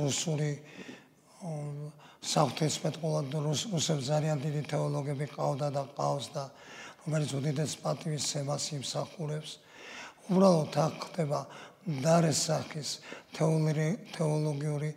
რუსული 0.00 0.50
საფრთხესმეტყველად 2.26 3.34
რუსებს 3.44 4.08
ძალიან 4.08 4.38
დიდი 4.40 4.62
თეოლოგები 4.72 5.26
ყავდა 5.36 5.68
და 5.70 5.82
ყავს 5.96 6.26
და 6.34 6.44
რომელიც 7.06 7.30
უდიდეს 7.38 7.72
პატივისცემას 7.84 8.64
იმსახურებს. 8.76 9.50
უბრალოდ 10.26 10.74
აქ 10.74 10.94
ხდება 11.06 11.40
დარესახის 11.86 12.90
თეოლოგიური 13.36 14.90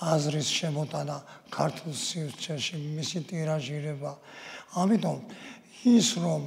აზრის 0.00 0.48
შემოტანა 0.48 1.16
ქართულ 1.52 1.92
სივრცეში, 1.92 2.76
მისი 2.96 3.20
ტირაჟირება. 3.28 4.12
ამიტომ 4.80 5.18
ის 5.84 6.08
რომ 6.24 6.42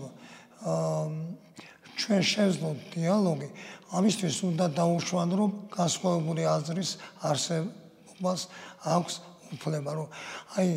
ჩვენ 1.94 2.22
შევძლოთ 2.34 2.78
დიალოგი, 2.98 3.50
ამისთვის 3.94 4.38
უნდა 4.50 4.66
დაუშვან 4.74 5.30
რომ 5.38 5.52
გასხოვებული 5.70 6.44
აზრის 6.50 6.92
არსებობას 8.24 8.48
აქვს 8.88 9.20
უფლება 9.54 9.92
რომ 9.94 10.08
აი 10.58 10.70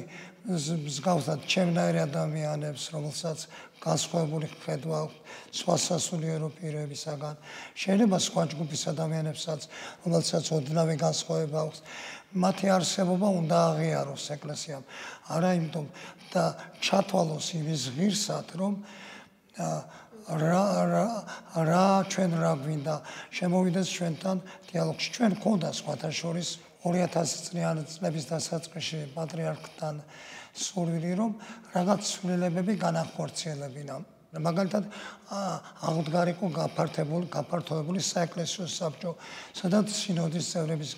მსგავსად 0.47 1.47
ჩემნაირი 1.47 2.01
ადამიანებს 2.07 2.83
რომელსაც 2.95 3.39
გასხვებული 3.83 4.47
ხედვა 4.63 5.01
სხვა 5.55 5.77
სასულიერო 5.87 6.49
პირებისაგან 6.59 7.35
შეიძლება 7.75 8.19
სხვა 8.27 8.43
ჯგუფის 8.53 8.83
ადამიანებსაც 8.93 9.61
რომელსაც 10.05 10.45
ოდნავი 10.59 10.97
გასხვება 11.03 11.59
აქვს 11.67 11.81
მათი 12.37 12.67
არსებობა 12.77 13.29
უნდა 13.41 13.57
აღიაროს 13.71 14.25
ეკლესიამ. 14.37 14.85
არა 15.31 15.51
იმიტომ 15.57 15.87
და 16.35 16.45
ჩათვალოს 16.85 17.47
იმის 17.57 17.83
ღირსად 17.97 18.47
რომ 18.61 18.75
რა 20.37 20.67
რა 20.93 21.07
რა 21.65 21.87
ჩვენ 22.13 22.31
რა 22.43 22.53
გვინდა. 22.61 22.95
შემოვიდეს 23.33 23.89
ჩვენთან 23.97 24.37
დიალოგში. 24.69 25.09
ჩვენ 25.17 25.33
გქონდა 25.39 25.69
სხვათა 25.71 26.11
შორის 26.13 26.66
2000 26.87 27.47
წლიანი 27.47 27.83
წლების 27.91 28.27
დასაწყისში 28.31 29.01
პატრიარქთან 29.17 30.03
სურვილი 30.55 31.13
რომ 31.19 31.33
რაღაც 31.75 32.01
ცვლილებები 32.13 32.75
განახორციელებინა. 32.79 33.97
მაგალითად 34.37 34.85
აღდგარიყო 35.91 36.47
გაფართებული 36.53 37.27
გაფართოებული 37.33 38.01
საეკლესიო 38.05 38.67
საბჭო, 38.69 39.13
სადაც 39.57 39.87
სინოდის 39.97 40.47
წევრების 40.53 40.91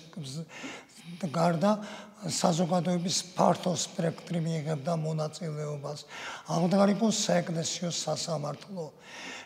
გარდა 1.33 1.71
საზოგადოების 2.19 3.17
ფართო 3.37 3.73
სპექტრი 3.79 4.39
მიიღებდა 4.43 4.93
მონაწილეობას. 4.99 5.99
აღდგარიყო 6.51 7.07
საეკლესიო 7.09 7.89
სასამართლო. 7.89 8.85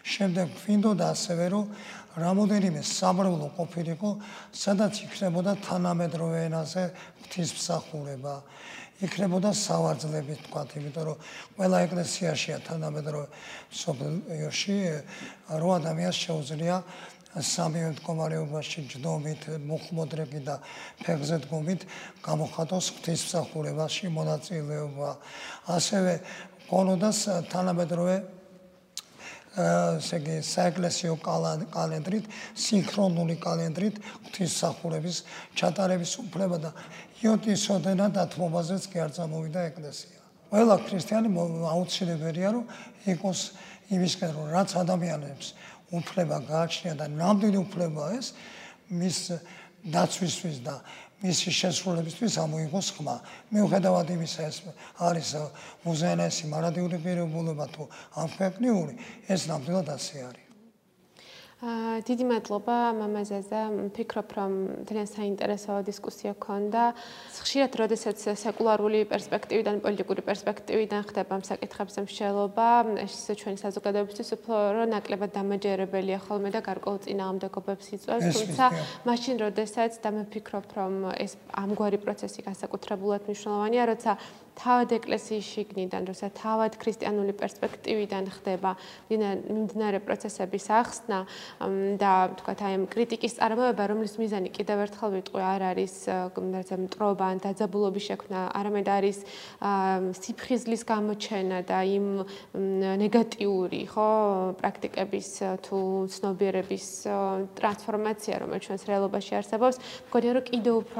შემდეგ 0.03 0.47
ვინდოდა 0.67 1.05
ასევე 1.15 1.45
რომ 1.55 1.65
რამოდენიმე 2.13 2.81
საბრალო 2.85 3.47
ყოფილიყო, 3.57 4.09
სადაც 4.53 4.93
იქნებოდა 5.05 5.53
თანამედროვე 5.65 6.37
ენაზე 6.49 6.83
ღვთისმსახურება. 7.23 8.35
იქნებოდა 9.03 9.49
სავარძლები, 9.51 10.35
თქვა, 10.47 10.61
იმიტომ 10.77 11.03
რომ 11.09 11.17
ყველა 11.57 11.77
ეკლესიაშია 11.89 12.57
თანამედროვე 12.69 13.27
სოფლიოში 13.73 14.77
რო 15.59 15.69
ადამიანს 15.79 16.17
შეუძლია 16.23 16.77
სამივე 17.33 17.89
მდგომარეობაში 17.97 18.79
ჯდომით, 18.93 19.41
მუხმოდრები 19.65 20.39
და 20.45 20.61
ფეხზე 21.01 21.37
დგომით 21.49 21.81
გამოხატოს 22.21 22.85
ღვთისმსახურებაში 22.93 24.05
მონაწილეობა. 24.13 25.09
ასევე 25.65 26.13
გონოდა 26.69 27.09
თანამედროვე 27.49 28.15
ესე 29.53 30.17
იგი 30.17 30.35
საეკლესიო 30.41 31.13
კალენდრით, 31.21 32.25
სინქრონული 32.57 33.37
კალენდრით 33.37 33.99
ღვთისმსახურების 34.01 35.17
ჩატარების 35.53 36.13
უფლება 36.25 36.57
და 36.57 36.71
იოტის 37.21 37.63
ოდენა 37.77 38.09
დათმობაზეც 38.17 38.89
კი 38.89 38.97
არ 39.05 39.11
წამოვიდა 39.13 39.61
ეკლესია. 39.69 40.17
ყველა 40.53 40.75
ქრისტიანი 40.85 41.29
აუცილებელია 41.69 42.49
რომ 42.53 42.65
იყოს 43.13 43.39
იმისკენ 43.93 44.31
რომ 44.37 44.47
რაც 44.53 44.69
ადამიანებს 44.81 45.47
უფლება 45.93 46.37
გააჩნია 46.49 46.93
და 46.97 47.05
ნამდვილი 47.09 47.57
უფლება 47.61 48.03
ეს 48.17 48.33
მის 48.89 49.17
დაცვისთვის 49.83 50.57
და 50.63 50.75
მისი 51.23 51.49
შესრულებისთვის 51.55 52.33
ამოიღოს 52.43 52.87
ხმა. 52.99 53.15
მიუხედავად 53.55 54.07
იმისა, 54.11 54.41
ეს 54.43 54.57
არის 54.99 55.29
მუზეანესი 55.87 56.45
მარადიული 56.51 56.97
პირობულობა 56.99 57.65
თუ 57.71 57.83
ამფექნიური, 58.19 58.93
ეს 59.31 59.47
ნამდვილად 59.47 59.87
ასე 59.95 60.17
არის. 60.27 60.42
დიდი 62.03 62.25
მადლობა 62.27 62.77
მამაზაზა. 62.99 63.61
ფიქრობ, 63.95 64.27
რომ 64.35 64.51
ძალიან 64.83 65.07
საინტერესო 65.07 65.79
დისკუსია 65.87 66.33
ქონდა. 66.35 66.91
ხშირად, 67.39 67.71
როდესაც 67.79 68.17
სეკულარული 68.35 69.07
პერსპექტივიდან, 69.07 69.79
პოლიტიკური 69.79 70.21
პერსპექტივიდან 70.27 71.01
ხდება 71.07 71.31
ამ 71.39 71.43
საკითხებზე 71.47 71.99
მსჯელობა, 72.03 72.67
ეს 73.05 73.15
ჩვენი 73.39 73.57
საზოგადოებისთვის 73.63 74.29
უფრო 74.35 74.55
რო 74.75 74.83
ნაკლებად 74.91 75.31
დამაჯერებელია 75.39 76.19
ხოლმე 76.27 76.49
და 76.51 76.59
გარკვეულწინააღმდეგობებს 76.67 77.85
იწვევს, 77.95 78.25
თუმცა 78.35 78.65
მაშინ, 79.07 79.35
როდესაც 79.47 79.91
დამიფიქრობ, 80.03 80.65
რომ 80.75 80.93
ეს 81.15 81.39
ამგვარი 81.63 81.97
პროცესი 82.03 82.39
განსაკუთრებულად 82.43 83.21
მნიშვნელოვანია, 83.23 83.83
როცა 83.87 84.11
თავად 84.63 84.89
ეკლესიის 84.97 85.45
შიგნიდან, 85.53 86.01
როცა 86.09 86.27
თავად 86.39 86.79
ქრისტიანული 86.79 87.33
პერსპექტივიდან 87.37 88.23
ხდება 88.39 88.71
მიმდინარე 89.11 89.99
პროცესების 90.07 90.65
ახსნა 90.71 91.19
და 91.99 92.13
თქვათ 92.39 92.59
აი 92.63 92.73
ამ 92.79 92.83
კრიტიკის 92.87 93.37
წარმოება, 93.37 93.83
რომლის 93.91 94.15
მიზანი 94.17 94.49
კიდევ 94.55 94.87
ერთხელ 94.87 95.09
ვიტყვი, 95.19 95.41
არ 95.43 95.61
არის 95.73 95.93
რაღაცა 96.07 96.77
მტრობა 96.87 97.25
ან 97.33 97.37
დაძაბულობის 97.43 98.05
შექმნა, 98.07 98.39
არამედ 98.55 98.87
არის 98.87 99.17
სიფხიზლის 100.23 100.83
გამოჩენა 100.87 101.59
და 101.67 101.79
იმ 101.83 102.07
ნეგატიური, 103.03 103.81
ხო, 103.91 104.09
პრაქტიკების 104.61 105.29
თუ 105.65 105.77
ცნობიერების 106.13 106.85
ტრანსფორმაცია, 107.57 108.33
რომელიც 108.43 108.63
ჩვენს 108.67 108.83
რეალობაში 108.87 109.33
არსებობს, 109.39 109.75
მგონია 110.07 110.31
რომ 110.37 110.45
კიდევ 110.49 110.73
უფრო 110.83 110.99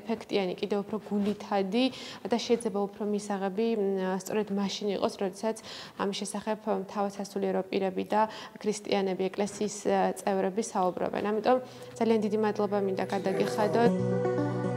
ეფექტიანი, 0.00 0.54
კიდევ 0.60 0.78
უფრო 0.84 0.96
გულითადი 1.08 1.84
და 2.30 2.36
შეიძლება 2.36 2.78
უფრო 2.88 3.02
მისაღები 3.10 3.66
სწორედ 4.22 4.48
მაშინ 4.58 4.86
იყოს, 4.96 5.14
როდესაც 5.22 5.56
ამის 6.02 6.16
შესახებ 6.20 6.58
თავად 6.92 7.12
სასულიერო 7.18 7.62
პირები 7.70 8.04
და 8.10 8.28
ქრისტიანები, 8.60 9.22
ეკლესიის 9.30 9.76
წევრები 10.20 10.62
საუბრობენ. 10.72 11.22
ამიტომ 11.30 11.56
ძალიან 11.98 12.20
დიდი 12.26 12.38
მადლობა 12.44 12.78
მინდა 12.86 13.04
გადაგიხადოთ. 13.14 14.75